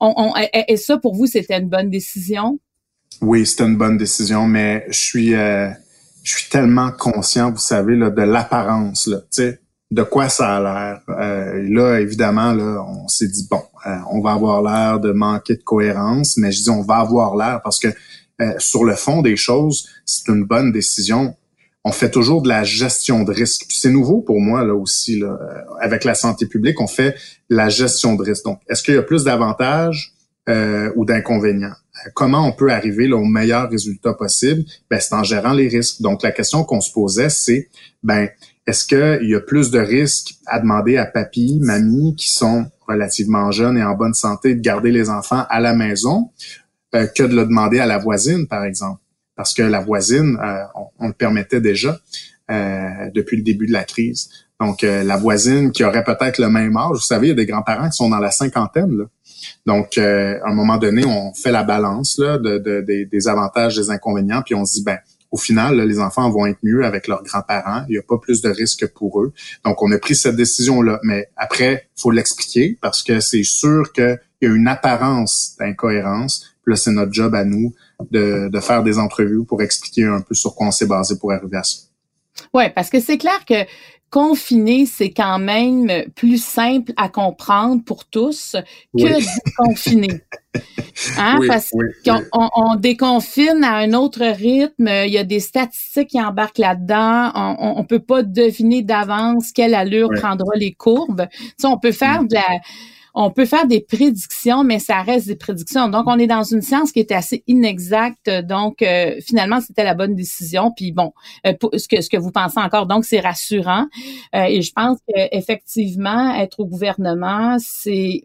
on, 0.00 0.32
et, 0.52 0.76
ça 0.76 0.96
pour 0.98 1.14
vous, 1.14 1.26
c'était 1.26 1.58
une 1.58 1.68
bonne 1.68 1.90
décision? 1.90 2.58
Oui, 3.20 3.44
c'était 3.46 3.64
une 3.64 3.76
bonne 3.76 3.96
décision, 3.96 4.46
mais 4.46 4.84
je 4.88 4.98
suis, 4.98 5.34
euh, 5.34 5.68
je 6.22 6.36
suis 6.36 6.48
tellement 6.48 6.92
conscient, 6.92 7.50
vous 7.50 7.58
savez, 7.58 7.96
là, 7.96 8.10
de 8.10 8.22
l'apparence, 8.22 9.08
là, 9.08 9.18
tu 9.18 9.42
sais, 9.42 9.60
de 9.90 10.02
quoi 10.02 10.28
ça 10.28 10.56
a 10.56 10.60
l'air. 10.60 11.00
Euh, 11.08 11.66
là, 11.68 12.00
évidemment, 12.00 12.52
là, 12.52 12.84
on 12.86 13.08
s'est 13.08 13.28
dit 13.28 13.46
bon, 13.50 13.62
euh, 13.86 13.96
on 14.10 14.20
va 14.20 14.32
avoir 14.32 14.62
l'air 14.62 15.00
de 15.00 15.12
manquer 15.12 15.56
de 15.56 15.62
cohérence, 15.62 16.36
mais 16.36 16.52
je 16.52 16.62
dis 16.62 16.70
on 16.70 16.82
va 16.82 16.96
avoir 16.96 17.36
l'air 17.36 17.60
parce 17.62 17.78
que 17.78 17.88
euh, 18.40 18.52
sur 18.58 18.84
le 18.84 18.94
fond 18.94 19.22
des 19.22 19.36
choses, 19.36 19.88
c'est 20.04 20.28
une 20.28 20.44
bonne 20.44 20.72
décision. 20.72 21.36
On 21.84 21.92
fait 21.92 22.10
toujours 22.10 22.42
de 22.42 22.48
la 22.48 22.64
gestion 22.64 23.24
de 23.24 23.32
risque. 23.32 23.66
C'est 23.68 23.90
nouveau 23.90 24.20
pour 24.20 24.40
moi 24.40 24.64
là 24.64 24.74
aussi. 24.74 25.18
Là, 25.18 25.38
euh, 25.40 25.60
avec 25.80 26.04
la 26.04 26.14
santé 26.14 26.46
publique, 26.46 26.80
on 26.80 26.86
fait 26.86 27.16
la 27.48 27.68
gestion 27.68 28.14
de 28.14 28.22
risque. 28.22 28.44
Donc, 28.44 28.60
est-ce 28.68 28.82
qu'il 28.82 28.94
y 28.94 28.98
a 28.98 29.02
plus 29.02 29.24
d'avantages 29.24 30.12
euh, 30.48 30.92
ou 30.96 31.04
d'inconvénients? 31.04 31.74
Comment 32.14 32.46
on 32.46 32.52
peut 32.52 32.70
arriver 32.70 33.08
là, 33.08 33.16
au 33.16 33.24
meilleur 33.24 33.70
résultat 33.70 34.14
possible? 34.14 34.64
Ben, 34.88 35.00
c'est 35.00 35.14
en 35.14 35.24
gérant 35.24 35.52
les 35.52 35.68
risques. 35.68 36.00
Donc, 36.00 36.22
la 36.22 36.30
question 36.30 36.62
qu'on 36.62 36.80
se 36.80 36.92
posait, 36.92 37.30
c'est 37.30 37.68
ben 38.02 38.28
est-ce 38.68 38.84
qu'il 38.84 39.28
y 39.28 39.34
a 39.34 39.40
plus 39.40 39.70
de 39.70 39.78
risques 39.78 40.34
à 40.46 40.60
demander 40.60 40.98
à 40.98 41.06
papy, 41.06 41.58
mamie 41.62 42.14
qui 42.16 42.30
sont 42.30 42.66
relativement 42.86 43.50
jeunes 43.50 43.78
et 43.78 43.82
en 43.82 43.94
bonne 43.94 44.14
santé 44.14 44.54
de 44.54 44.60
garder 44.60 44.90
les 44.90 45.08
enfants 45.08 45.44
à 45.48 45.58
la 45.58 45.74
maison? 45.74 46.30
Euh, 46.94 47.06
que 47.06 47.22
de 47.22 47.36
le 47.36 47.44
demander 47.44 47.80
à 47.80 47.86
la 47.86 47.98
voisine, 47.98 48.46
par 48.46 48.64
exemple. 48.64 49.00
Parce 49.36 49.52
que 49.52 49.62
la 49.62 49.80
voisine, 49.80 50.38
euh, 50.42 50.64
on, 50.98 51.08
le 51.08 51.12
permettait 51.12 51.60
déjà 51.60 51.98
euh, 52.50 53.10
depuis 53.14 53.36
le 53.36 53.42
début 53.42 53.66
de 53.66 53.72
la 53.72 53.84
crise. 53.84 54.30
Donc, 54.58 54.82
la 54.82 55.16
voisine 55.16 55.70
qui 55.70 55.84
aurait 55.84 56.02
peut-être 56.02 56.38
le 56.38 56.48
même 56.48 56.76
âge, 56.76 56.94
vous 56.94 56.98
savez, 56.98 57.28
il 57.28 57.30
y 57.30 57.32
a 57.32 57.36
des 57.36 57.46
grands-parents 57.46 57.90
qui 57.90 57.96
sont 57.96 58.08
dans 58.08 58.18
la 58.18 58.32
cinquantaine. 58.32 59.04
Donc, 59.66 59.96
à 59.98 60.48
un 60.48 60.52
moment 60.52 60.78
donné, 60.78 61.04
on 61.04 61.32
fait 61.32 61.52
la 61.52 61.62
balance 61.62 62.16
de, 62.16 63.04
des, 63.04 63.28
avantages, 63.28 63.76
des 63.76 63.90
inconvénients, 63.90 64.42
puis 64.42 64.56
on 64.56 64.64
se 64.64 64.74
dit, 64.74 64.82
ben, 64.82 64.98
au 65.30 65.36
final, 65.36 65.80
les 65.80 66.00
enfants 66.00 66.28
vont 66.30 66.46
être 66.46 66.58
mieux 66.64 66.84
avec 66.84 67.06
leurs 67.06 67.22
grands-parents. 67.22 67.84
Il 67.88 67.92
n'y 67.92 67.98
a 67.98 68.02
pas 68.02 68.18
plus 68.18 68.40
de 68.40 68.48
risques 68.48 68.88
pour 68.88 69.22
eux. 69.22 69.32
Donc, 69.64 69.80
on 69.80 69.92
a 69.92 69.98
pris 69.98 70.16
cette 70.16 70.36
décision-là. 70.36 70.98
Mais 71.04 71.28
après, 71.36 71.88
faut 71.96 72.10
l'expliquer 72.10 72.78
parce 72.80 73.04
que 73.04 73.20
c'est 73.20 73.44
sûr 73.44 73.92
qu'il 73.92 74.18
y 74.42 74.46
a 74.46 74.48
une 74.48 74.66
apparence 74.66 75.54
d'incohérence 75.60 76.46
là, 76.68 76.76
c'est 76.76 76.92
notre 76.92 77.12
job 77.12 77.34
à 77.34 77.44
nous 77.44 77.74
de, 78.10 78.48
de 78.48 78.60
faire 78.60 78.82
des 78.82 78.98
entrevues 78.98 79.44
pour 79.44 79.62
expliquer 79.62 80.04
un 80.04 80.20
peu 80.20 80.34
sur 80.34 80.54
quoi 80.54 80.68
on 80.68 80.70
s'est 80.70 80.86
basé 80.86 81.16
pour 81.18 81.32
arriver 81.32 81.56
à 81.56 81.62
ça. 81.62 81.78
Oui, 82.54 82.64
parce 82.74 82.90
que 82.90 83.00
c'est 83.00 83.18
clair 83.18 83.44
que 83.44 83.64
confiner, 84.10 84.86
c'est 84.86 85.10
quand 85.10 85.38
même 85.38 85.90
plus 86.14 86.42
simple 86.42 86.92
à 86.96 87.08
comprendre 87.08 87.82
pour 87.84 88.06
tous 88.06 88.56
que 88.96 89.02
déconfiner. 89.04 90.22
Hein? 91.16 91.38
parce 91.46 91.70
qu'on 92.04 92.50
on, 92.56 92.74
déconfine 92.74 93.62
à 93.62 93.76
un 93.76 93.92
autre 93.92 94.24
rythme, 94.24 94.88
il 94.88 95.12
y 95.12 95.18
a 95.18 95.22
des 95.22 95.38
statistiques 95.38 96.08
qui 96.08 96.20
embarquent 96.20 96.58
là-dedans, 96.58 97.30
on, 97.36 97.74
on, 97.76 97.84
peut 97.84 98.00
pas 98.00 98.24
deviner 98.24 98.82
d'avance 98.82 99.52
quelle 99.52 99.76
allure 99.76 100.08
prendra 100.16 100.56
les 100.56 100.72
courbes. 100.72 101.28
Tu 101.56 101.66
on 101.66 101.78
peut 101.78 101.92
faire 101.92 102.24
mm. 102.24 102.28
de 102.28 102.34
la 102.34 102.58
on 103.20 103.32
peut 103.32 103.46
faire 103.46 103.66
des 103.66 103.80
prédictions, 103.80 104.62
mais 104.62 104.78
ça 104.78 105.02
reste 105.02 105.26
des 105.26 105.34
prédictions. 105.34 105.88
Donc, 105.88 106.04
on 106.06 106.20
est 106.20 106.28
dans 106.28 106.44
une 106.44 106.62
science 106.62 106.92
qui 106.92 107.00
est 107.00 107.10
assez 107.10 107.42
inexacte. 107.48 108.30
Donc, 108.44 108.80
euh, 108.80 109.16
finalement, 109.26 109.60
c'était 109.60 109.82
la 109.82 109.94
bonne 109.94 110.14
décision. 110.14 110.70
Puis 110.70 110.92
bon, 110.92 111.12
euh, 111.44 111.52
ce 111.76 112.08
que 112.08 112.16
vous 112.16 112.30
pensez 112.30 112.60
encore, 112.60 112.86
donc 112.86 113.04
c'est 113.04 113.18
rassurant. 113.18 113.86
Euh, 114.36 114.44
et 114.44 114.62
je 114.62 114.70
pense 114.72 114.98
qu'effectivement, 115.08 116.32
être 116.36 116.60
au 116.60 116.66
gouvernement, 116.66 117.56
c'est 117.58 118.22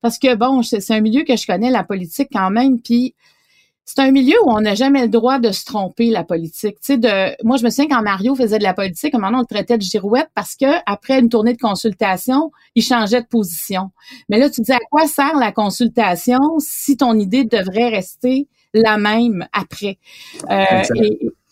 parce 0.00 0.20
que 0.20 0.36
bon, 0.36 0.62
c'est 0.62 0.92
un 0.92 1.00
milieu 1.00 1.24
que 1.24 1.34
je 1.34 1.44
connais, 1.44 1.70
la 1.70 1.82
politique 1.82 2.28
quand 2.32 2.50
même. 2.50 2.80
Puis 2.80 3.16
c'est 3.84 4.00
un 4.00 4.10
milieu 4.10 4.36
où 4.44 4.50
on 4.50 4.62
n'a 4.62 4.74
jamais 4.74 5.02
le 5.02 5.08
droit 5.08 5.38
de 5.38 5.52
se 5.52 5.64
tromper 5.64 6.08
la 6.10 6.24
politique. 6.24 6.76
Tu 6.80 6.94
sais, 6.94 6.96
de, 6.96 7.36
moi 7.44 7.58
je 7.58 7.64
me 7.64 7.70
souviens 7.70 7.88
quand 7.88 8.02
Mario 8.02 8.34
faisait 8.34 8.58
de 8.58 8.62
la 8.62 8.72
politique, 8.72 9.14
à 9.14 9.18
un 9.18 9.20
moment 9.20 9.38
on 9.38 9.40
le 9.42 9.46
traitait 9.46 9.76
de 9.76 9.82
girouette 9.82 10.28
parce 10.34 10.56
que 10.56 10.66
après 10.86 11.20
une 11.20 11.28
tournée 11.28 11.52
de 11.52 11.60
consultation, 11.60 12.50
il 12.74 12.82
changeait 12.82 13.20
de 13.20 13.26
position. 13.26 13.90
Mais 14.28 14.38
là 14.38 14.48
tu 14.48 14.62
te 14.62 14.66
dis 14.66 14.72
à 14.72 14.78
quoi 14.90 15.06
sert 15.06 15.36
la 15.36 15.52
consultation 15.52 16.38
si 16.58 16.96
ton 16.96 17.18
idée 17.18 17.44
devrait 17.44 17.90
rester 17.90 18.48
la 18.72 18.96
même 18.96 19.46
après? 19.52 19.98
Euh, 20.50 20.82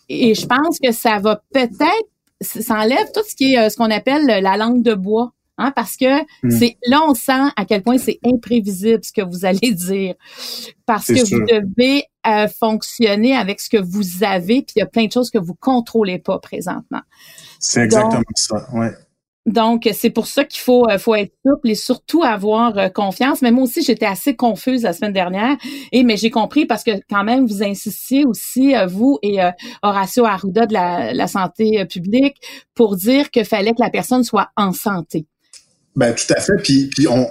et, 0.09 0.33
je 0.35 0.45
pense 0.45 0.79
que 0.83 0.91
ça 0.91 1.19
va 1.19 1.41
peut-être, 1.53 2.09
ça 2.41 2.79
enlève 2.79 3.11
tout 3.13 3.23
ce 3.27 3.35
qui 3.35 3.53
est 3.53 3.59
euh, 3.59 3.69
ce 3.69 3.77
qu'on 3.77 3.91
appelle 3.91 4.25
la 4.25 4.57
langue 4.57 4.81
de 4.81 4.95
bois. 4.95 5.33
Hein, 5.59 5.71
parce 5.75 5.97
que 5.97 6.23
hmm. 6.41 6.49
c'est 6.49 6.77
là 6.87 7.01
on 7.07 7.13
sent 7.13 7.51
à 7.55 7.65
quel 7.65 7.83
point 7.83 7.99
c'est 7.99 8.17
imprévisible 8.25 9.03
ce 9.03 9.13
que 9.13 9.21
vous 9.21 9.45
allez 9.45 9.71
dire 9.71 10.15
parce 10.87 11.05
que 11.05 11.23
vous 11.29 11.45
devez 11.45 12.05
euh, 12.27 12.47
fonctionner 12.47 13.35
avec 13.35 13.59
ce 13.59 13.69
que 13.69 13.77
vous 13.77 14.23
avez 14.23 14.61
puis 14.61 14.73
il 14.75 14.79
y 14.79 14.81
a 14.81 14.85
plein 14.85 15.05
de 15.05 15.11
choses 15.11 15.29
que 15.29 15.37
vous 15.37 15.55
contrôlez 15.55 16.19
pas 16.19 16.39
présentement. 16.39 17.01
C'est 17.59 17.81
exactement 17.81 18.21
ça, 18.35 18.67
ouais. 18.73 18.91
Donc, 19.45 19.89
c'est 19.91 20.09
pour 20.09 20.27
ça 20.27 20.45
qu'il 20.45 20.61
faut, 20.61 20.89
euh, 20.89 20.97
faut 20.97 21.15
être 21.15 21.33
souple 21.45 21.69
et 21.69 21.75
surtout 21.75 22.23
avoir 22.23 22.77
euh, 22.77 22.87
confiance. 22.87 23.41
Mais 23.41 23.51
moi 23.51 23.65
aussi, 23.65 23.81
j'étais 23.83 24.05
assez 24.05 24.37
confuse 24.37 24.83
la 24.83 24.93
semaine 24.93 25.11
dernière. 25.11 25.57
Et 25.91 26.03
mais 26.03 26.15
j'ai 26.15 26.31
compris 26.31 26.65
parce 26.65 26.85
que 26.85 26.91
quand 27.09 27.25
même, 27.25 27.45
vous 27.45 27.61
insistiez 27.61 28.25
aussi, 28.25 28.73
vous 28.87 29.19
et 29.21 29.39
Horacio 29.81 30.23
Arruda 30.23 30.65
de 30.65 30.73
la, 30.73 31.13
la 31.13 31.27
santé 31.27 31.83
publique, 31.85 32.37
pour 32.73 32.95
dire 32.95 33.31
qu'il 33.31 33.43
fallait 33.43 33.71
que 33.71 33.81
la 33.81 33.89
personne 33.89 34.23
soit 34.23 34.49
en 34.55 34.71
santé. 34.71 35.27
Ben 35.95 36.13
tout 36.13 36.33
à 36.35 36.39
fait. 36.39 36.57
Puis, 36.63 36.87
puis 36.87 37.07
on, 37.07 37.27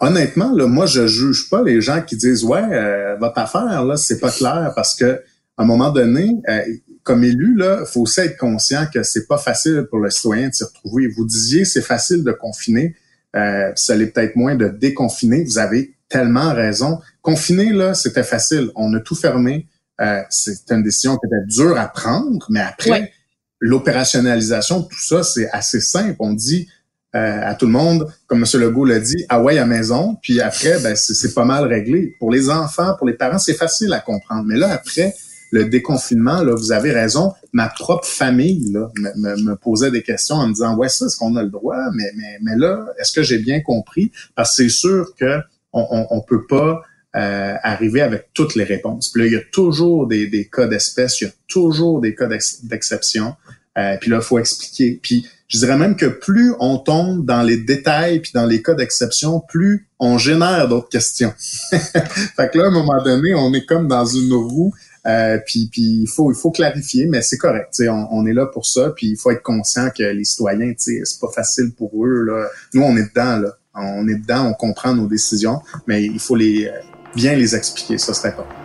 honnêtement, 0.00 0.52
là, 0.52 0.66
moi 0.66 0.86
je 0.86 1.06
juge 1.06 1.48
pas 1.48 1.62
les 1.62 1.80
gens 1.80 2.02
qui 2.02 2.16
disent 2.16 2.44
ouais 2.44 2.62
euh, 2.62 3.16
votre 3.16 3.38
affaire 3.38 3.84
là 3.84 3.96
c'est 3.96 4.20
pas 4.20 4.30
clair 4.30 4.72
parce 4.76 4.94
que 4.94 5.22
à 5.56 5.62
un 5.62 5.66
moment 5.66 5.90
donné, 5.90 6.32
euh, 6.48 6.62
comme 7.04 7.22
élu 7.22 7.56
là, 7.56 7.84
faut 7.86 8.02
aussi 8.02 8.20
être 8.20 8.36
conscient 8.36 8.86
que 8.92 9.02
c'est 9.02 9.26
pas 9.26 9.38
facile 9.38 9.86
pour 9.88 10.00
le 10.00 10.10
citoyen 10.10 10.48
de 10.48 10.54
s'y 10.54 10.64
retrouver. 10.64 11.06
Vous 11.06 11.24
disiez 11.24 11.64
c'est 11.64 11.82
facile 11.82 12.24
de 12.24 12.32
confiner, 12.32 12.96
euh, 13.36 13.72
ça 13.74 13.96
l'est 13.96 14.06
peut-être 14.06 14.36
moins 14.36 14.54
de 14.54 14.68
déconfiner. 14.68 15.44
Vous 15.44 15.58
avez 15.58 15.94
tellement 16.08 16.52
raison. 16.52 17.00
Confiné, 17.22 17.72
là, 17.72 17.94
c'était 17.94 18.22
facile. 18.22 18.70
On 18.76 18.92
a 18.94 19.00
tout 19.00 19.14
fermé. 19.14 19.66
Euh, 20.00 20.22
c'était 20.30 20.74
une 20.74 20.82
décision 20.82 21.16
qui 21.16 21.26
était 21.26 21.46
dure 21.46 21.78
à 21.78 21.88
prendre, 21.88 22.46
mais 22.50 22.60
après, 22.60 23.12
l'opérationnalisation, 23.60 24.82
tout 24.82 25.00
ça, 25.00 25.22
c'est 25.22 25.48
assez 25.50 25.80
simple. 25.80 26.16
On 26.18 26.32
dit 26.32 26.68
euh, 27.14 27.40
à 27.42 27.54
tout 27.54 27.66
le 27.66 27.72
monde, 27.72 28.06
comme 28.26 28.38
M. 28.42 28.60
Legault 28.60 28.84
l'a 28.84 28.98
dit, 28.98 29.24
ah 29.28 29.40
ouais 29.40 29.58
à 29.58 29.66
maison, 29.66 30.16
puis 30.22 30.40
après, 30.40 30.80
ben, 30.80 30.96
c'est 30.96 31.34
pas 31.34 31.44
mal 31.44 31.64
réglé. 31.66 32.16
Pour 32.18 32.30
les 32.30 32.50
enfants, 32.50 32.94
pour 32.98 33.06
les 33.06 33.14
parents, 33.14 33.38
c'est 33.38 33.54
facile 33.54 33.92
à 33.92 34.00
comprendre. 34.00 34.44
Mais 34.46 34.56
là, 34.56 34.72
après, 34.72 35.14
le 35.52 35.66
déconfinement, 35.66 36.42
là, 36.42 36.54
vous 36.56 36.72
avez 36.72 36.90
raison, 36.90 37.32
ma 37.52 37.68
propre 37.68 38.06
famille 38.06 38.72
là, 38.72 38.90
me, 38.96 39.36
me, 39.40 39.54
posait 39.54 39.92
des 39.92 40.02
questions 40.02 40.34
en 40.34 40.48
me 40.48 40.52
disant, 40.52 40.76
ouais, 40.76 40.88
ça, 40.88 41.06
est-ce 41.06 41.16
qu'on 41.16 41.36
a 41.36 41.44
le 41.44 41.50
droit? 41.50 41.78
Mais, 41.94 42.10
mais, 42.16 42.38
mais 42.42 42.56
là, 42.56 42.84
est-ce 42.98 43.12
que 43.12 43.22
j'ai 43.22 43.38
bien 43.38 43.60
compris? 43.60 44.10
Parce 44.34 44.56
que 44.56 44.64
c'est 44.64 44.68
sûr 44.68 45.14
que 45.16 45.38
on, 45.72 46.06
on, 46.10 46.20
peut 46.20 46.46
pas 46.46 46.82
euh, 47.16 47.54
arriver 47.62 48.00
avec 48.00 48.30
toutes 48.34 48.56
les 48.56 48.64
réponses. 48.64 49.10
Puis 49.12 49.22
là, 49.22 49.28
il 49.28 49.32
y 49.32 49.36
a 49.36 49.42
toujours 49.52 50.08
des, 50.08 50.26
des 50.26 50.46
cas 50.46 50.66
d'espèce, 50.66 51.20
il 51.20 51.24
y 51.24 51.26
a 51.28 51.32
toujours 51.46 52.00
des 52.00 52.14
cas 52.16 52.26
d'exception. 52.26 53.36
Euh, 53.78 53.96
puis 54.00 54.10
là, 54.10 54.16
il 54.16 54.22
faut 54.22 54.38
expliquer. 54.38 54.98
Puis 55.02 55.26
je 55.54 55.60
dirais 55.60 55.76
même 55.78 55.94
que 55.94 56.06
plus 56.06 56.52
on 56.58 56.78
tombe 56.78 57.24
dans 57.24 57.42
les 57.42 57.56
détails 57.56 58.18
puis 58.18 58.32
dans 58.34 58.44
les 58.44 58.60
cas 58.60 58.74
d'exception, 58.74 59.38
plus 59.38 59.86
on 60.00 60.18
génère 60.18 60.66
d'autres 60.66 60.88
questions. 60.88 61.32
fait 61.70 62.50
que 62.50 62.58
là, 62.58 62.64
à 62.64 62.66
un 62.66 62.70
moment 62.72 63.00
donné, 63.04 63.34
on 63.36 63.54
est 63.54 63.64
comme 63.64 63.86
dans 63.86 64.04
une 64.04 64.32
roue. 64.32 64.72
Euh, 65.06 65.38
puis, 65.46 65.70
il 65.76 66.08
faut 66.08 66.32
il 66.32 66.34
faut 66.34 66.50
clarifier, 66.50 67.06
mais 67.06 67.22
c'est 67.22 67.36
correct. 67.36 67.80
On, 67.82 68.08
on 68.10 68.26
est 68.26 68.32
là 68.32 68.46
pour 68.46 68.66
ça. 68.66 68.90
Puis 68.96 69.10
il 69.10 69.16
faut 69.16 69.30
être 69.30 69.44
conscient 69.44 69.90
que 69.96 70.02
les 70.02 70.24
citoyens, 70.24 70.72
c'est 70.76 71.02
pas 71.20 71.30
facile 71.32 71.70
pour 71.72 72.04
eux. 72.04 72.24
Là. 72.24 72.48
Nous, 72.72 72.82
on 72.82 72.96
est 72.96 73.08
dedans. 73.10 73.36
Là. 73.36 73.56
On 73.76 74.08
est 74.08 74.16
dedans, 74.16 74.48
on 74.48 74.54
comprend 74.54 74.92
nos 74.92 75.06
décisions, 75.06 75.60
mais 75.86 76.04
il 76.04 76.18
faut 76.18 76.36
les 76.36 76.66
euh, 76.66 76.72
bien 77.14 77.36
les 77.36 77.54
expliquer. 77.54 77.98
Ça, 77.98 78.12
c'est 78.12 78.28
important. 78.28 78.63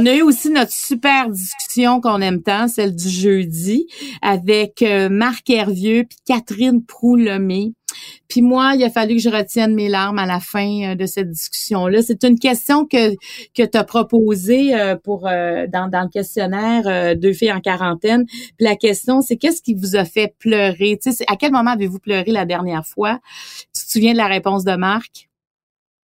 On 0.00 0.06
a 0.06 0.14
eu 0.14 0.22
aussi 0.22 0.48
notre 0.50 0.70
super 0.70 1.28
discussion 1.28 2.00
qu'on 2.00 2.20
aime 2.20 2.40
tant, 2.40 2.68
celle 2.68 2.94
du 2.94 3.08
jeudi, 3.08 3.88
avec 4.22 4.80
euh, 4.82 5.08
Marc 5.08 5.50
Hervieux 5.50 6.04
puis 6.08 6.18
Catherine 6.24 6.84
Proulemé. 6.84 7.72
Puis 8.28 8.40
moi, 8.40 8.74
il 8.76 8.84
a 8.84 8.90
fallu 8.90 9.16
que 9.16 9.22
je 9.22 9.28
retienne 9.28 9.74
mes 9.74 9.88
larmes 9.88 10.20
à 10.20 10.26
la 10.26 10.38
fin 10.38 10.90
euh, 10.90 10.94
de 10.94 11.04
cette 11.04 11.32
discussion-là. 11.32 12.00
C'est 12.02 12.22
une 12.22 12.38
question 12.38 12.86
que 12.86 13.16
que 13.54 13.64
tu 13.64 13.76
as 13.76 13.82
proposée 13.82 14.72
euh, 14.72 14.94
pour 14.94 15.22
dans, 15.22 15.90
dans 15.90 16.02
le 16.02 16.10
questionnaire 16.10 17.16
Deux 17.16 17.32
filles 17.32 17.52
en 17.52 17.60
quarantaine. 17.60 18.24
Puis 18.24 18.54
la 18.60 18.76
question, 18.76 19.20
c'est 19.20 19.36
qu'est-ce 19.36 19.62
qui 19.62 19.74
vous 19.74 19.96
a 19.96 20.04
fait 20.04 20.32
pleurer? 20.38 20.96
Tu 21.02 21.10
sais, 21.10 21.24
à 21.26 21.34
quel 21.34 21.50
moment 21.50 21.72
avez-vous 21.72 21.98
pleuré 21.98 22.30
la 22.30 22.44
dernière 22.44 22.86
fois? 22.86 23.18
Tu 23.74 23.84
te 23.84 23.90
souviens 23.90 24.12
de 24.12 24.18
la 24.18 24.28
réponse 24.28 24.62
de 24.62 24.76
Marc? 24.76 25.27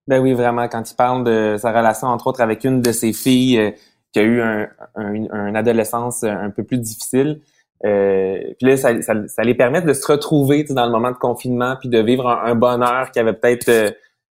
Ben 0.06 0.20
oui, 0.20 0.34
vraiment. 0.34 0.68
Quand 0.68 0.88
il 0.90 0.94
parle 0.94 1.24
de 1.24 1.56
sa 1.58 1.72
relation, 1.72 2.08
entre 2.08 2.26
autres, 2.26 2.40
avec 2.40 2.64
une 2.64 2.82
de 2.82 2.92
ses 2.92 3.12
filles 3.12 3.58
euh, 3.58 3.70
qui 4.12 4.20
a 4.20 4.22
eu 4.22 4.40
un, 4.40 4.68
un, 4.96 5.54
adolescence 5.54 6.24
un 6.24 6.50
peu 6.50 6.62
plus 6.62 6.78
difficile. 6.78 7.40
Euh, 7.84 8.38
puis 8.58 8.68
là, 8.68 8.76
ça, 8.76 8.90
ça, 9.02 9.42
les 9.42 9.54
permet 9.54 9.82
de 9.82 9.92
se 9.92 10.06
retrouver 10.06 10.64
dans 10.64 10.86
le 10.86 10.92
moment 10.92 11.10
de 11.10 11.16
confinement, 11.16 11.76
puis 11.80 11.88
de 11.88 11.98
vivre 11.98 12.28
un, 12.28 12.54
bonheur 12.54 13.10
qui 13.10 13.18
avait 13.18 13.32
peut-être 13.32 13.68
euh, 13.68 13.90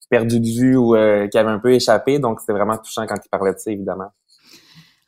perdu 0.08 0.40
de 0.40 0.46
vue 0.46 0.76
ou 0.76 0.94
qui 1.28 1.38
avait 1.38 1.50
un 1.50 1.58
peu 1.58 1.72
échappé. 1.72 2.18
Donc, 2.18 2.40
c'était 2.40 2.52
vraiment 2.52 2.76
touchant 2.76 3.06
quand 3.06 3.16
il 3.16 3.28
parlait 3.28 3.52
de 3.52 3.58
ça, 3.58 3.70
évidemment. 3.70 4.10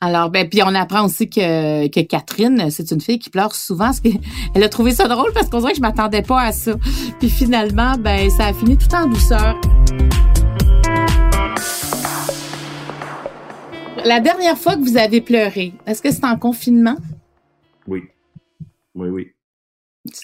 Alors, 0.01 0.29
ben, 0.29 0.49
puis 0.49 0.61
on 0.61 0.75
apprend 0.75 1.05
aussi 1.05 1.29
que, 1.29 1.87
que 1.87 2.01
Catherine, 2.01 2.69
c'est 2.69 2.91
une 2.91 3.01
fille 3.01 3.17
qui 3.17 3.29
pleure 3.29 3.55
souvent. 3.55 3.85
Parce 3.85 4.01
elle 4.55 4.63
a 4.63 4.69
trouvé 4.69 4.91
ça 4.91 5.07
drôle 5.07 5.31
parce 5.33 5.49
qu'on 5.49 5.59
dirait 5.59 5.71
que 5.71 5.77
je 5.77 5.81
m'attendais 5.81 6.21
pas 6.21 6.41
à 6.41 6.51
ça. 6.51 6.73
Puis 7.19 7.29
finalement, 7.29 7.93
ben, 7.97 8.29
ça 8.29 8.47
a 8.47 8.53
fini 8.53 8.77
tout 8.77 8.93
en 8.93 9.07
douceur. 9.07 9.55
La 14.05 14.19
dernière 14.19 14.55
fois 14.55 14.75
que 14.75 14.81
vous 14.81 14.97
avez 14.97 15.19
pleuré, 15.19 15.73
est-ce 15.87 15.99
que 15.99 16.11
c'est 16.11 16.25
en 16.25 16.37
confinement? 16.37 16.95
Oui. 17.87 18.03
Oui, 18.93 19.09
oui. 19.09 19.33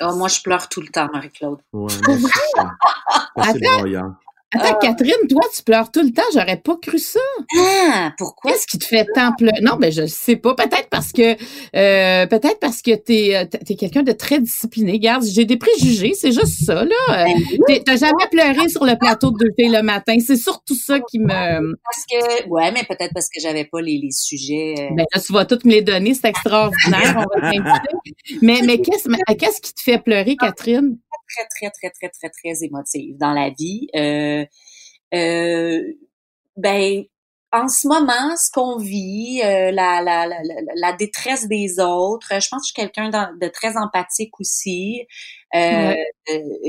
Oh, 0.01 0.15
moi, 0.15 0.27
je 0.27 0.39
pleure 0.39 0.69
tout 0.69 0.81
le 0.81 0.87
temps, 0.87 1.07
Marie-Claude. 1.11 1.57
Ouais, 1.73 1.89
c'est 1.91 3.59
broyant. 3.77 4.15
Attends, 4.53 4.75
euh. 4.75 4.79
Catherine, 4.81 5.27
toi, 5.29 5.41
tu 5.55 5.63
pleures 5.63 5.91
tout 5.91 6.01
le 6.01 6.11
temps. 6.11 6.23
J'aurais 6.33 6.57
pas 6.57 6.75
cru 6.81 6.99
ça. 6.99 7.19
Ah, 7.57 8.13
pourquoi? 8.17 8.51
Qu'est-ce 8.51 8.67
qui 8.67 8.77
te 8.77 8.85
fait 8.85 9.05
tant 9.15 9.31
pleurer? 9.37 9.61
Non, 9.61 9.77
ben, 9.77 9.91
je 9.91 10.05
sais 10.05 10.35
pas. 10.35 10.55
Peut-être 10.55 10.89
parce 10.89 11.11
que, 11.11 11.33
euh, 11.75 12.25
peut-être 12.27 12.59
parce 12.59 12.81
que 12.81 12.95
t'es, 12.95 13.35
euh, 13.35 13.45
es 13.69 13.75
quelqu'un 13.75 14.03
de 14.03 14.11
très 14.11 14.39
discipliné. 14.39 14.99
Garde, 14.99 15.23
j'ai 15.23 15.45
des 15.45 15.57
préjugés. 15.57 16.13
C'est 16.13 16.31
juste 16.31 16.65
ça, 16.65 16.83
là. 16.83 17.25
Ben 17.67 17.81
t'as 17.83 17.95
jamais 17.95 18.27
pleuré 18.29 18.67
sur 18.69 18.85
le 18.85 18.97
plateau 18.97 19.31
de 19.31 19.37
deux 19.37 19.51
filles 19.57 19.71
le 19.71 19.81
matin? 19.81 20.17
C'est 20.25 20.35
surtout 20.35 20.75
ça 20.75 20.99
qui 20.99 21.19
me. 21.19 21.27
Parce 21.27 22.05
que, 22.09 22.49
ouais, 22.49 22.71
mais 22.71 22.83
peut-être 22.83 23.13
parce 23.13 23.27
que 23.27 23.39
j'avais 23.41 23.65
pas 23.65 23.81
les, 23.81 23.97
les 23.97 24.11
sujets. 24.11 24.75
Ben, 24.91 25.05
là, 25.13 25.21
tu 25.21 25.33
vas 25.33 25.45
toutes 25.45 25.65
me 25.65 25.71
les 25.71 25.81
donner. 25.81 26.13
C'est 26.13 26.27
extraordinaire. 26.27 27.15
on 27.17 27.39
va 27.39 27.51
mais, 28.41 28.61
mais 28.65 28.79
qu'est-ce, 28.79 29.07
qu'est-ce 29.35 29.61
qui 29.61 29.73
te 29.73 29.81
fait 29.81 29.97
pleurer, 29.97 30.35
Catherine? 30.35 30.97
Très, 31.35 31.47
très, 31.47 31.69
très, 31.71 31.89
très, 31.89 32.09
très, 32.09 32.29
très 32.29 32.63
émotive 32.63 33.17
dans 33.17 33.33
la 33.33 33.49
vie. 33.49 33.87
Euh, 33.95 34.45
euh, 35.13 35.83
ben, 36.57 37.03
en 37.53 37.67
ce 37.67 37.87
moment, 37.87 38.35
ce 38.37 38.49
qu'on 38.49 38.77
vit, 38.77 39.41
euh, 39.43 39.71
la, 39.71 40.01
la, 40.01 40.25
la, 40.25 40.37
la, 40.75 40.93
détresse 40.93 41.47
des 41.47 41.79
autres, 41.79 42.27
je 42.29 42.47
pense 42.49 42.61
que 42.61 42.67
je 42.67 42.73
suis 42.73 42.73
quelqu'un 42.73 43.09
de, 43.09 43.47
très 43.49 43.75
empathique 43.75 44.39
aussi. 44.39 45.05
Euh, 45.53 45.93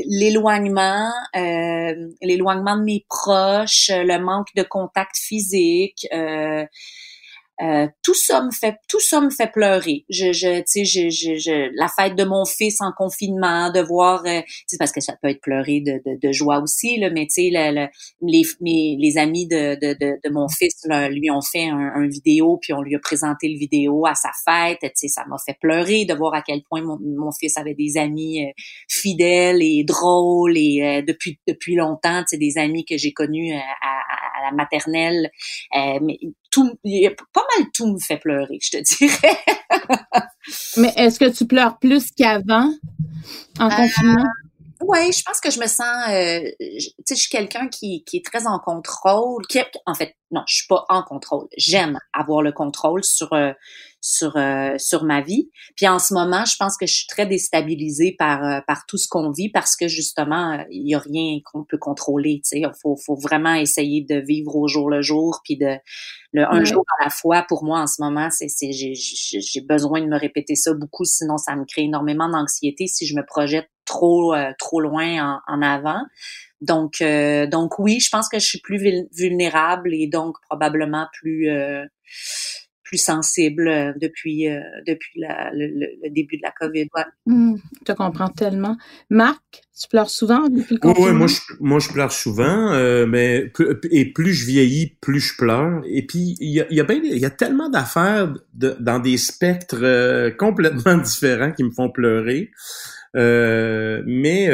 l'éloignement, 0.07 1.12
euh, 1.37 1.94
l'éloignement 2.20 2.77
de 2.77 2.83
mes 2.83 3.07
proches, 3.09 3.90
le 3.90 4.18
manque 4.18 4.48
de 4.57 4.64
contact 4.64 5.16
physique. 5.16 6.09
Euh, 7.60 7.82
euh, 7.82 7.88
tout 8.02 8.14
ça 8.14 8.42
me 8.42 8.50
fait 8.50 8.76
tout 8.88 9.00
ça 9.00 9.20
me 9.20 9.30
fait 9.30 9.50
pleurer. 9.50 10.04
Je 10.08 10.32
je 10.32 10.58
tu 10.58 10.64
sais 10.66 10.84
je, 10.84 11.10
je, 11.10 11.36
je, 11.36 11.70
la 11.76 11.88
fête 11.88 12.16
de 12.16 12.24
mon 12.24 12.44
fils 12.44 12.80
en 12.80 12.92
confinement, 12.96 13.70
de 13.70 13.80
voir 13.80 14.24
euh, 14.26 14.40
parce 14.78 14.92
que 14.92 15.00
ça 15.00 15.14
peut 15.20 15.28
être 15.28 15.40
pleurer 15.40 15.80
de, 15.80 16.00
de, 16.04 16.18
de 16.20 16.32
joie 16.32 16.60
aussi 16.60 16.98
là, 16.98 17.10
mais 17.10 17.26
tu 17.26 17.42
sais 17.42 17.50
le, 17.52 17.86
les 18.22 18.42
mes, 18.60 18.96
les 18.98 19.18
amis 19.18 19.46
de, 19.46 19.74
de, 19.80 19.94
de, 19.94 20.30
mon 20.30 20.48
fils 20.48 20.86
lui 21.10 21.30
ont 21.30 21.40
fait 21.40 21.68
un, 21.68 21.92
un, 21.94 22.08
vidéo 22.08 22.58
puis 22.60 22.72
on 22.72 22.82
lui 22.82 22.94
a 22.94 22.98
présenté 22.98 23.48
le 23.48 23.58
vidéo 23.58 24.06
à 24.06 24.14
sa 24.14 24.30
fête. 24.44 24.78
Tu 24.80 24.90
sais 24.94 25.08
ça 25.08 25.24
m'a 25.28 25.36
fait 25.44 25.56
pleurer 25.60 26.04
de 26.04 26.14
voir 26.14 26.34
à 26.34 26.42
quel 26.42 26.62
point 26.62 26.82
mon, 26.82 26.98
mon 27.00 27.32
fils 27.32 27.56
avait 27.56 27.74
des 27.74 27.96
amis 27.96 28.44
euh, 28.44 28.50
fidèles 28.88 29.62
et 29.62 29.84
drôles 29.84 30.56
et 30.56 31.02
depuis 31.06 31.38
depuis 31.46 31.74
longtemps, 31.74 32.20
tu 32.20 32.28
sais 32.30 32.38
des 32.38 32.58
amis 32.58 32.84
que 32.84 32.96
j'ai 32.96 33.12
connus 33.12 33.52
à, 33.54 33.60
à, 33.60 34.50
la 34.50 34.56
maternelle. 34.56 35.30
mais 35.74 36.18
tout, 36.52 36.78
pas 37.32 37.46
mal 37.56 37.66
tout 37.74 37.92
me 37.92 37.98
fait 37.98 38.18
pleurer, 38.18 38.58
je 38.60 38.70
te 38.70 38.96
dirais. 38.98 39.38
Mais 40.76 40.92
est-ce 40.96 41.18
que 41.18 41.28
tu 41.30 41.46
pleures 41.46 41.78
plus 41.78 42.12
qu'avant 42.12 42.72
en 43.58 43.70
euh, 43.70 43.74
confinement? 43.74 44.30
Oui, 44.82 45.12
je 45.12 45.22
pense 45.22 45.40
que 45.40 45.50
je 45.50 45.60
me 45.60 45.66
sens, 45.66 46.08
euh, 46.10 46.40
tu 46.60 46.86
sais, 47.06 47.14
je 47.14 47.20
suis 47.20 47.30
quelqu'un 47.30 47.68
qui, 47.68 48.04
qui 48.04 48.18
est 48.18 48.24
très 48.24 48.46
en 48.46 48.58
contrôle. 48.58 49.46
Qui, 49.48 49.60
en 49.86 49.94
fait, 49.94 50.16
non, 50.30 50.42
je 50.48 50.56
suis 50.56 50.66
pas 50.66 50.84
en 50.88 51.02
contrôle. 51.02 51.46
J'aime 51.56 51.98
avoir 52.12 52.42
le 52.42 52.52
contrôle 52.52 53.02
sur 53.04 53.32
euh, 53.32 53.52
sur 54.02 54.36
euh, 54.36 54.74
sur 54.76 55.04
ma 55.04 55.22
vie. 55.22 55.50
Puis 55.76 55.88
en 55.88 55.98
ce 55.98 56.12
moment, 56.12 56.44
je 56.44 56.56
pense 56.58 56.76
que 56.76 56.86
je 56.86 56.92
suis 56.92 57.06
très 57.06 57.24
déstabilisée 57.24 58.14
par 58.18 58.44
euh, 58.44 58.60
par 58.66 58.84
tout 58.86 58.98
ce 58.98 59.08
qu'on 59.08 59.30
vit 59.30 59.48
parce 59.48 59.76
que 59.76 59.88
justement, 59.88 60.62
il 60.70 60.86
y 60.86 60.94
a 60.94 60.98
rien 60.98 61.38
qu'on 61.44 61.64
peut 61.64 61.78
contrôler. 61.78 62.42
Tu 62.44 62.48
sais, 62.48 62.60
il 62.60 62.70
faut 62.82 62.96
faut 62.96 63.16
vraiment 63.16 63.54
essayer 63.54 64.04
de 64.04 64.16
vivre 64.16 64.54
au 64.56 64.68
jour 64.68 64.90
le 64.90 65.00
jour, 65.00 65.40
puis 65.44 65.56
de 65.56 65.78
le 66.32 66.44
un 66.44 66.64
jour 66.64 66.84
à 67.00 67.04
la 67.04 67.10
fois. 67.10 67.46
Pour 67.48 67.64
moi, 67.64 67.80
en 67.80 67.86
ce 67.86 68.02
moment, 68.02 68.28
c'est 68.30 68.48
c'est 68.48 68.72
j'ai 68.72 68.92
j'ai 68.94 69.60
besoin 69.62 70.02
de 70.02 70.06
me 70.06 70.18
répéter 70.18 70.56
ça 70.56 70.74
beaucoup, 70.74 71.04
sinon 71.04 71.38
ça 71.38 71.56
me 71.56 71.64
crée 71.64 71.82
énormément 71.82 72.28
d'anxiété 72.28 72.88
si 72.88 73.06
je 73.06 73.14
me 73.14 73.24
projette 73.24 73.70
trop 73.84 74.34
trop 74.58 74.80
loin 74.80 75.40
en, 75.46 75.54
en 75.54 75.62
avant. 75.62 76.02
Donc, 76.62 77.00
euh, 77.00 77.46
donc 77.48 77.78
oui, 77.80 77.98
je 77.98 78.08
pense 78.08 78.28
que 78.28 78.38
je 78.38 78.46
suis 78.46 78.60
plus 78.60 78.80
vulnérable 79.12 79.92
et 79.92 80.06
donc 80.06 80.36
probablement 80.48 81.08
plus 81.12 81.50
euh, 81.50 81.84
plus 82.92 83.02
sensible 83.02 83.68
euh, 83.68 83.92
depuis 83.96 84.48
depuis 84.87 85.12
le, 85.16 86.11
début 86.11 86.37
de 86.37 86.42
la 86.42 86.50
COVID. 86.50 86.88
Ouais. 86.94 87.02
Mmh, 87.24 87.55
je 87.81 87.85
te 87.85 87.92
comprends 87.92 88.28
tellement. 88.28 88.76
Marc, 89.09 89.40
tu 89.81 89.88
pleures 89.88 90.11
souvent 90.11 90.48
depuis 90.50 90.74
le 90.74 90.81
confinement? 90.81 91.09
Oui, 91.09 91.16
moi 91.16 91.26
je, 91.26 91.40
moi 91.61 91.78
je 91.78 91.88
pleure 91.88 92.12
souvent, 92.12 93.07
mais 93.07 93.50
et 93.90 94.12
plus 94.12 94.35
je 94.35 94.46
vieillis, 94.46 94.98
plus 95.00 95.20
je 95.20 95.37
pleure. 95.37 95.83
Et 95.87 96.07
puis 96.07 96.37
il 96.38 96.50
y 96.50 96.61
a, 96.61 96.66
y 96.70 96.81
a, 96.81 96.92
y 96.92 97.24
a 97.24 97.31
tellement 97.31 97.70
d'affaires 97.70 98.35
de, 98.52 98.76
dans 98.78 98.98
des 98.98 99.16
spectres 99.16 100.31
complètement 100.38 100.98
différents 100.98 101.52
qui 101.52 101.64
me 101.64 101.70
font 101.70 101.90
pleurer. 101.90 102.50
mais 103.14 104.50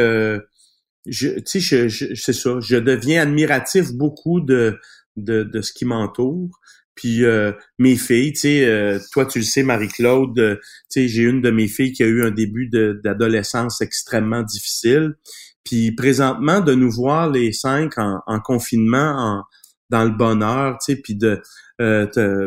je, 1.08 1.28
tu 1.40 1.60
sais, 1.60 1.88
je, 1.88 2.14
c'est 2.14 2.32
ça, 2.32 2.58
je 2.60 2.76
deviens 2.76 3.22
admiratif 3.22 3.92
beaucoup 3.92 4.40
de, 4.40 4.78
de, 5.16 5.42
de 5.42 5.60
ce 5.60 5.72
qui 5.72 5.84
m'entoure. 5.84 6.60
Puis 6.98 7.24
euh, 7.24 7.52
mes 7.78 7.94
filles, 7.94 8.32
tu 8.32 8.40
sais, 8.40 8.64
euh, 8.64 8.98
toi 9.12 9.24
tu 9.24 9.38
le 9.38 9.44
sais, 9.44 9.62
Marie-Claude, 9.62 10.36
euh, 10.40 10.56
tu 10.90 11.02
sais, 11.02 11.08
j'ai 11.08 11.22
une 11.22 11.40
de 11.40 11.52
mes 11.52 11.68
filles 11.68 11.92
qui 11.92 12.02
a 12.02 12.06
eu 12.06 12.24
un 12.24 12.32
début 12.32 12.68
d'adolescence 12.68 13.80
extrêmement 13.80 14.42
difficile. 14.42 15.14
Puis 15.62 15.92
présentement, 15.92 16.60
de 16.60 16.74
nous 16.74 16.90
voir 16.90 17.30
les 17.30 17.52
cinq 17.52 17.92
en, 17.98 18.40
confinement, 18.40 19.14
en, 19.16 19.42
dans 19.90 20.04
le 20.04 20.10
bonheur, 20.10 20.78
tu 20.84 20.94
sais, 20.94 21.00
puis 21.00 21.14
de, 21.14 21.40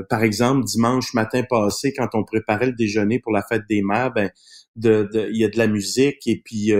par 0.09 0.21
exemple, 0.21 0.65
dimanche 0.65 1.13
matin 1.13 1.43
passé, 1.49 1.93
quand 1.93 2.09
on 2.13 2.25
préparait 2.25 2.65
le 2.65 2.73
déjeuner 2.73 3.19
pour 3.19 3.31
la 3.31 3.43
fête 3.43 3.63
des 3.69 3.81
mères, 3.81 4.11
ben, 4.11 4.31
de, 4.75 5.07
il 5.31 5.39
y 5.39 5.45
a 5.45 5.49
de 5.49 5.57
la 5.57 5.67
musique 5.67 6.27
et 6.27 6.41
puis 6.43 6.73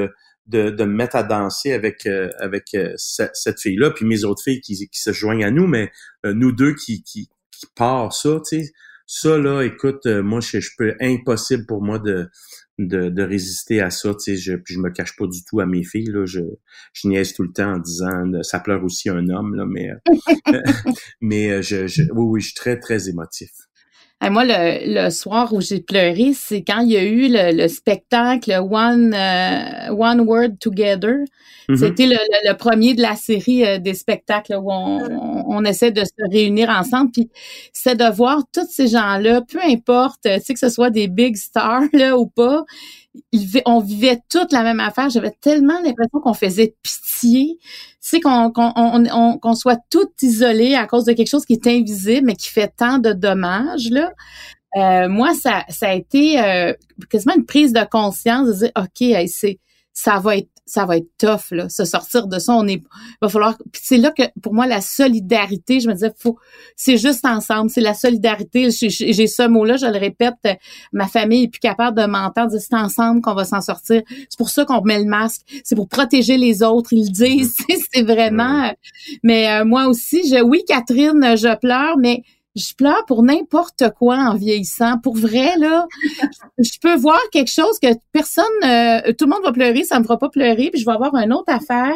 de, 0.47 0.69
de 0.71 0.84
me 0.84 0.93
mettre 0.93 1.15
à 1.15 1.23
danser 1.23 1.71
avec 1.71 2.05
avec 2.39 2.75
cette, 2.97 3.60
fille 3.60 3.77
là 3.77 3.91
puis 3.91 4.05
mes 4.05 4.23
autres 4.23 4.43
filles 4.43 4.62
qui, 4.62 4.75
qui 4.75 4.99
se 4.99 5.13
joignent 5.13 5.45
à 5.45 5.51
nous 5.51 5.67
mais 5.67 5.91
nous 6.23 6.51
deux 6.51 6.73
qui, 6.73 7.03
qui 7.03 7.29
qui 7.62 7.67
part 7.76 8.13
ça, 8.13 8.39
tu 8.47 8.63
sais. 8.63 8.71
Ça, 9.08 9.38
là, 9.38 9.62
écoute, 9.63 10.06
euh, 10.06 10.24
moi, 10.24 10.39
je, 10.39 10.60
je, 10.60 10.69
peux 10.78 10.95
impossible 11.02 11.65
pour 11.65 11.84
moi 11.84 12.00
de, 12.00 12.30
de, 12.80 13.10
de 13.10 13.24
résister 13.24 13.82
à 13.82 13.89
ça, 13.89 14.13
tu 14.13 14.19
sais. 14.19 14.38
Je, 14.38 14.54
je 14.65 14.80
me 14.80 14.89
cache 14.89 15.15
pas 15.17 15.28
du 15.28 15.43
tout 15.43 15.60
à 15.60 15.65
mes 15.65 15.84
filles, 15.84 16.10
là. 16.12 16.26
Je, 16.26 16.39
je 16.93 17.08
niaise 17.08 17.34
tout 17.34 17.43
le 17.43 17.52
temps 17.52 17.74
en 17.74 17.80
disant, 17.80 18.43
ça 18.43 18.60
pleure 18.60 18.84
aussi 18.84 19.10
un 19.10 19.28
homme, 19.30 19.56
là, 19.56 19.65
mais, 19.65 19.89
euh, 20.54 20.62
mais 21.21 21.52
euh, 21.52 21.62
je, 21.62 21.88
je, 21.88 22.04
oui, 22.04 22.26
oui, 22.26 22.41
je 22.41 22.47
suis 22.47 22.56
très, 22.56 22.80
très 22.80 23.10
émotif 23.10 23.52
moi, 24.29 24.43
le, 24.45 25.05
le, 25.05 25.10
soir 25.10 25.51
où 25.51 25.62
j'ai 25.62 25.79
pleuré, 25.81 26.34
c'est 26.36 26.62
quand 26.62 26.81
il 26.81 26.91
y 26.91 26.97
a 26.97 27.03
eu 27.03 27.27
le, 27.27 27.67
spectacle 27.67 28.51
One 28.51 29.15
euh, 29.15 29.89
One 29.89 30.21
Word 30.21 30.57
Together. 30.60 31.25
Mm-hmm. 31.67 31.75
C'était 31.75 32.05
le, 32.05 32.17
le, 32.47 32.53
premier 32.53 32.93
de 32.93 33.01
la 33.01 33.15
série 33.15 33.65
euh, 33.65 33.79
des 33.79 33.95
spectacles 33.95 34.53
où 34.53 34.71
on, 34.71 35.43
on, 35.47 35.65
essaie 35.65 35.91
de 35.91 36.03
se 36.03 36.31
réunir 36.31 36.69
ensemble. 36.69 37.12
Puis 37.12 37.31
c'est 37.73 37.95
de 37.95 38.12
voir 38.13 38.43
tous 38.53 38.67
ces 38.69 38.88
gens-là, 38.88 39.41
peu 39.41 39.60
importe, 39.63 40.21
tu 40.23 40.29
sais 40.39 40.53
que 40.53 40.60
ce 40.60 40.69
soit 40.69 40.91
des 40.91 41.07
big 41.07 41.36
stars 41.36 41.84
là 41.93 42.15
ou 42.15 42.27
pas, 42.27 42.63
on 43.65 43.80
vivait 43.80 44.19
toute 44.30 44.52
la 44.52 44.63
même 44.63 44.80
affaire. 44.80 45.10
J'avais 45.10 45.32
tellement 45.32 45.80
l'impression 45.82 46.19
qu'on 46.21 46.34
faisait 46.34 46.76
pitié. 46.82 47.58
Tu 48.02 48.19
qu'on 48.19 48.52
qu'on 48.52 49.54
soit 49.56 49.80
tout 49.89 50.10
isolé 50.21 50.76
à 50.76 50.88
cause 50.88 51.06
de 51.06 51.13
quelque 51.13 51.30
chose 51.30 51.45
qui 51.45 51.54
est 51.54 51.67
invisible, 51.67 52.28
mais 52.28 52.36
qui 52.36 52.50
fait 52.50 52.74
tant 52.76 52.97
de 52.97 53.13
dommages. 53.13 53.89
Là. 53.89 54.12
Euh, 54.78 55.10
moi, 55.10 55.34
ça, 55.34 55.65
ça 55.69 55.89
a 55.89 55.93
été 55.93 56.41
euh, 56.41 56.74
quasiment 57.10 57.36
une 57.36 57.45
prise 57.45 57.74
de 57.74 57.84
conscience 57.89 58.47
de 58.47 58.54
dire, 58.54 58.71
OK, 58.78 59.28
c'est 59.28 59.60
ça 59.93 60.19
va 60.19 60.38
être 60.38 60.49
ça 60.71 60.86
va 60.86 60.97
être 60.97 61.10
tough 61.17 61.51
là, 61.51 61.67
se 61.67 61.84
sortir 61.84 62.27
de 62.27 62.39
ça. 62.39 62.54
On 62.54 62.65
est, 62.65 62.82
va 63.21 63.27
falloir. 63.27 63.58
Puis 63.73 63.82
c'est 63.84 63.97
là 63.97 64.12
que 64.12 64.23
pour 64.41 64.54
moi 64.54 64.65
la 64.65 64.80
solidarité, 64.80 65.82
je 65.82 65.89
me 65.89 65.93
disais, 65.93 66.13
faut, 66.17 66.38
c'est 66.77 66.97
juste 66.97 67.25
ensemble, 67.25 67.69
c'est 67.69 67.82
la 67.82 67.93
solidarité. 67.93 68.69
J'ai 68.71 69.27
ce 69.27 69.47
mot-là, 69.47 69.75
je 69.75 69.88
le 69.88 69.97
répète, 69.97 70.36
ma 70.93 71.08
famille 71.08 71.43
est 71.43 71.47
plus 71.49 71.60
capable 71.60 71.99
de 71.99 72.06
m'entendre. 72.06 72.54
C'est 72.58 72.73
ensemble 72.73 73.21
qu'on 73.21 73.34
va 73.34 73.43
s'en 73.43 73.60
sortir. 73.60 74.01
C'est 74.08 74.38
pour 74.38 74.49
ça 74.49 74.63
qu'on 74.63 74.82
met 74.82 74.99
le 74.99 75.06
masque. 75.06 75.41
C'est 75.65 75.75
pour 75.75 75.89
protéger 75.89 76.38
les 76.38 76.63
autres. 76.63 76.93
Ils 76.93 77.06
le 77.06 77.12
disent. 77.12 77.58
c'est 77.93 78.04
vraiment. 78.04 78.73
Mais 79.23 79.51
euh, 79.51 79.65
moi 79.65 79.88
aussi, 79.88 80.21
je, 80.30 80.41
oui, 80.41 80.63
Catherine, 80.65 81.36
je 81.36 81.54
pleure, 81.58 81.97
mais 81.97 82.23
je 82.56 82.74
pleure 82.74 83.06
pour 83.06 83.24
n'importe 83.24 83.84
quoi 83.98 84.18
en 84.18 84.36
vieillissant. 84.36 84.98
Pour 85.00 85.16
vrai, 85.16 85.58
là, 85.58 85.88
je 86.58 86.80
peux 86.82 86.96
voir 86.96 87.20
quelque 87.32 87.52
chose 87.52 87.80
que 87.82 87.88
personne, 88.12 88.46
euh, 88.64 89.14
tout 89.18 89.26
le 89.26 89.32
monde 89.32 89.44
va 89.44 89.52
pleurer, 89.52 89.84
ça 89.84 90.00
me 90.00 90.04
fera 90.04 90.18
pas 90.18 90.30
pleurer, 90.30 90.70
puis 90.72 90.82
je 90.82 90.86
vais 90.86 90.92
avoir 90.92 91.16
une 91.16 91.34
autre 91.34 91.52
affaire 91.52 91.94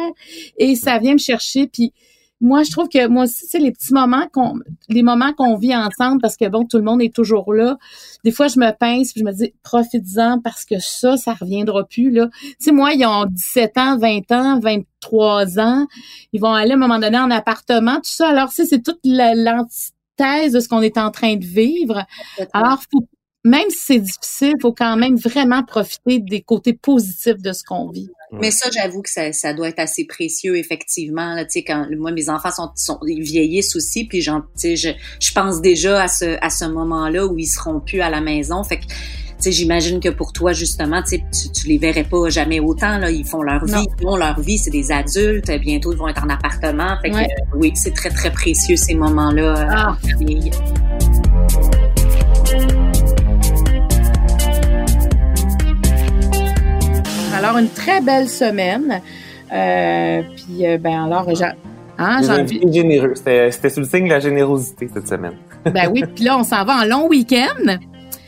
et 0.56 0.74
ça 0.76 0.98
vient 0.98 1.12
me 1.12 1.18
chercher. 1.18 1.66
Puis 1.66 1.92
moi, 2.40 2.62
je 2.62 2.70
trouve 2.70 2.88
que 2.88 3.06
moi 3.08 3.24
aussi, 3.24 3.46
c'est 3.46 3.58
les 3.58 3.72
petits 3.72 3.94
moments 3.94 4.26
qu'on, 4.32 4.58
les 4.88 5.02
moments 5.02 5.32
qu'on 5.32 5.56
vit 5.56 5.74
ensemble, 5.74 6.20
parce 6.20 6.36
que 6.36 6.46
bon, 6.48 6.64
tout 6.64 6.76
le 6.76 6.84
monde 6.84 7.00
est 7.00 7.14
toujours 7.14 7.52
là. 7.54 7.78
Des 8.24 8.30
fois, 8.30 8.48
je 8.48 8.58
me 8.58 8.70
pince, 8.72 9.12
puis 9.12 9.20
je 9.20 9.24
me 9.24 9.32
dis, 9.32 9.54
profites-en 9.62 10.40
parce 10.40 10.64
que 10.64 10.78
ça, 10.78 11.16
ça 11.16 11.32
reviendra 11.32 11.84
plus 11.84 12.10
là. 12.10 12.28
Tu 12.42 12.56
sais, 12.58 12.72
moi, 12.72 12.92
ils 12.92 13.06
ont 13.06 13.24
17 13.26 13.78
ans, 13.78 13.98
20 13.98 14.32
ans, 14.32 14.60
23 14.60 15.58
ans, 15.58 15.86
ils 16.32 16.40
vont 16.40 16.52
aller 16.52 16.72
à 16.72 16.74
un 16.74 16.78
moment 16.78 16.98
donné 16.98 17.18
en 17.18 17.30
appartement, 17.30 17.96
tout 17.96 18.02
ça. 18.04 18.28
Alors, 18.28 18.50
c'est 18.52 18.82
toute 18.82 19.00
l'entité 19.04 19.95
thèse 20.16 20.52
de 20.52 20.60
ce 20.60 20.68
qu'on 20.68 20.82
est 20.82 20.98
en 20.98 21.10
train 21.10 21.36
de 21.36 21.44
vivre. 21.44 22.04
Alors, 22.52 22.80
même 23.44 23.70
si 23.70 23.78
c'est 23.78 23.98
difficile, 24.00 24.54
il 24.58 24.60
faut 24.60 24.72
quand 24.72 24.96
même 24.96 25.16
vraiment 25.16 25.62
profiter 25.62 26.18
des 26.18 26.42
côtés 26.42 26.72
positifs 26.72 27.40
de 27.40 27.52
ce 27.52 27.62
qu'on 27.62 27.90
vit. 27.90 28.10
Mais 28.32 28.50
ça, 28.50 28.68
j'avoue 28.74 29.02
que 29.02 29.10
ça, 29.10 29.32
ça, 29.32 29.54
doit 29.54 29.68
être 29.68 29.78
assez 29.78 30.04
précieux, 30.04 30.56
effectivement. 30.56 31.34
Là, 31.34 31.44
quand 31.64 31.86
moi, 31.96 32.10
mes 32.10 32.28
enfants 32.28 32.50
sont, 32.50 32.70
sont 32.74 32.98
ils 33.06 33.22
vieillissent 33.22 33.76
aussi, 33.76 34.04
puis 34.04 34.20
je, 34.20 34.32
je 34.56 35.32
pense 35.32 35.60
déjà 35.60 36.02
à 36.02 36.08
ce, 36.08 36.36
à 36.42 36.50
ce 36.50 36.64
moment-là 36.64 37.24
où 37.26 37.38
ils 37.38 37.46
seront 37.46 37.78
plus 37.80 38.00
à 38.00 38.10
la 38.10 38.20
maison. 38.20 38.64
Fait 38.64 38.78
que 38.78 38.86
j'imagine 39.44 40.00
que 40.00 40.08
pour 40.08 40.32
toi, 40.32 40.52
justement, 40.52 41.02
tu, 41.02 41.20
tu 41.52 41.68
les 41.68 41.78
verrais 41.78 42.04
pas 42.04 42.28
jamais 42.28 42.60
autant. 42.60 42.98
Là. 42.98 43.10
Ils 43.10 43.24
font 43.24 43.42
leur 43.42 43.64
vie, 43.64 43.86
ils 43.98 44.02
font 44.02 44.16
leur 44.16 44.40
vie, 44.40 44.58
c'est 44.58 44.70
des 44.70 44.90
adultes. 44.90 45.50
Bientôt, 45.60 45.92
ils 45.92 45.98
vont 45.98 46.08
être 46.08 46.24
en 46.24 46.28
appartement. 46.28 46.96
Fait 47.02 47.10
que, 47.10 47.16
oui, 47.56 47.72
c'est 47.74 47.94
très, 47.94 48.10
très 48.10 48.30
précieux 48.30 48.76
ces 48.76 48.94
moments-là 48.94 49.56
euh, 49.56 49.68
ah. 49.70 49.96
Alors, 57.34 57.58
une 57.58 57.68
très 57.68 58.00
belle 58.00 58.28
semaine. 58.28 59.00
Euh, 59.52 60.22
puis, 60.34 60.66
euh, 60.66 60.78
ben 60.78 61.04
alors, 61.04 61.28
Hein, 61.98 62.20
généreux. 62.70 63.14
C'était 63.14 63.70
sous 63.70 63.80
le 63.80 63.86
signe 63.86 64.04
de 64.04 64.10
la 64.10 64.20
générosité 64.20 64.88
cette 64.92 65.08
semaine. 65.08 65.32
ben 65.64 65.90
oui, 65.90 66.04
puis 66.14 66.24
là, 66.24 66.38
on 66.38 66.44
s'en 66.44 66.64
va 66.64 66.82
en 66.82 66.84
long 66.84 67.08
week-end. 67.08 67.78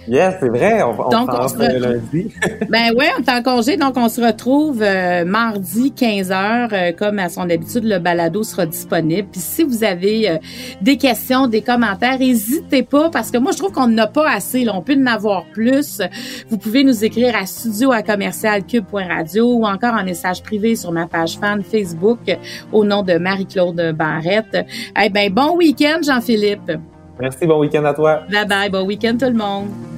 Yes, 0.08 0.36
c'est 0.40 0.48
vrai. 0.48 0.82
On, 0.82 0.90
on 0.90 1.08
donc, 1.10 1.28
on 1.32 1.48
se 1.48 1.58
lundi. 1.58 2.32
ben 2.70 2.92
oui, 2.96 3.04
on 3.18 3.22
est 3.22 3.30
en 3.30 3.42
congé, 3.42 3.76
donc 3.76 3.96
on 3.96 4.08
se 4.08 4.20
retrouve 4.20 4.82
euh, 4.82 5.24
mardi 5.24 5.92
15 5.92 6.30
h 6.30 6.68
euh, 6.72 6.92
comme 6.92 7.18
à 7.18 7.28
son 7.28 7.48
habitude, 7.50 7.84
le 7.84 7.98
balado 7.98 8.42
sera 8.42 8.64
disponible. 8.64 9.28
Puis 9.30 9.40
si 9.40 9.64
vous 9.64 9.84
avez 9.84 10.30
euh, 10.30 10.36
des 10.80 10.96
questions, 10.96 11.46
des 11.46 11.60
commentaires, 11.60 12.18
n'hésitez 12.18 12.82
pas 12.82 13.10
parce 13.10 13.30
que 13.30 13.38
moi 13.38 13.52
je 13.52 13.58
trouve 13.58 13.72
qu'on 13.72 13.88
n'a 13.88 14.06
pas 14.06 14.30
assez. 14.30 14.64
Là, 14.64 14.72
on 14.74 14.82
peut 14.82 14.96
en 14.98 15.06
avoir 15.06 15.44
plus. 15.52 16.00
Vous 16.48 16.56
pouvez 16.56 16.84
nous 16.84 17.04
écrire 17.04 17.36
à 17.36 17.44
studio 17.44 17.92
à 17.92 18.02
commercialcube.radio 18.02 19.52
ou 19.52 19.64
encore 19.66 19.94
en 19.94 20.04
message 20.04 20.42
privé 20.42 20.74
sur 20.74 20.90
ma 20.92 21.06
page 21.06 21.38
fan 21.38 21.62
Facebook 21.62 22.20
au 22.72 22.84
nom 22.84 23.02
de 23.02 23.18
Marie-Claude 23.18 23.94
Barrette. 23.94 24.66
Eh 25.00 25.10
ben 25.10 25.32
bon 25.32 25.56
week-end, 25.56 25.98
Jean-Philippe. 26.02 26.72
Merci, 27.20 27.46
bon 27.46 27.60
week-end 27.60 27.84
à 27.84 27.94
toi. 27.94 28.22
Bye 28.30 28.46
bye, 28.46 28.70
bon 28.70 28.86
week-end 28.86 29.16
tout 29.18 29.26
le 29.26 29.32
monde. 29.32 29.97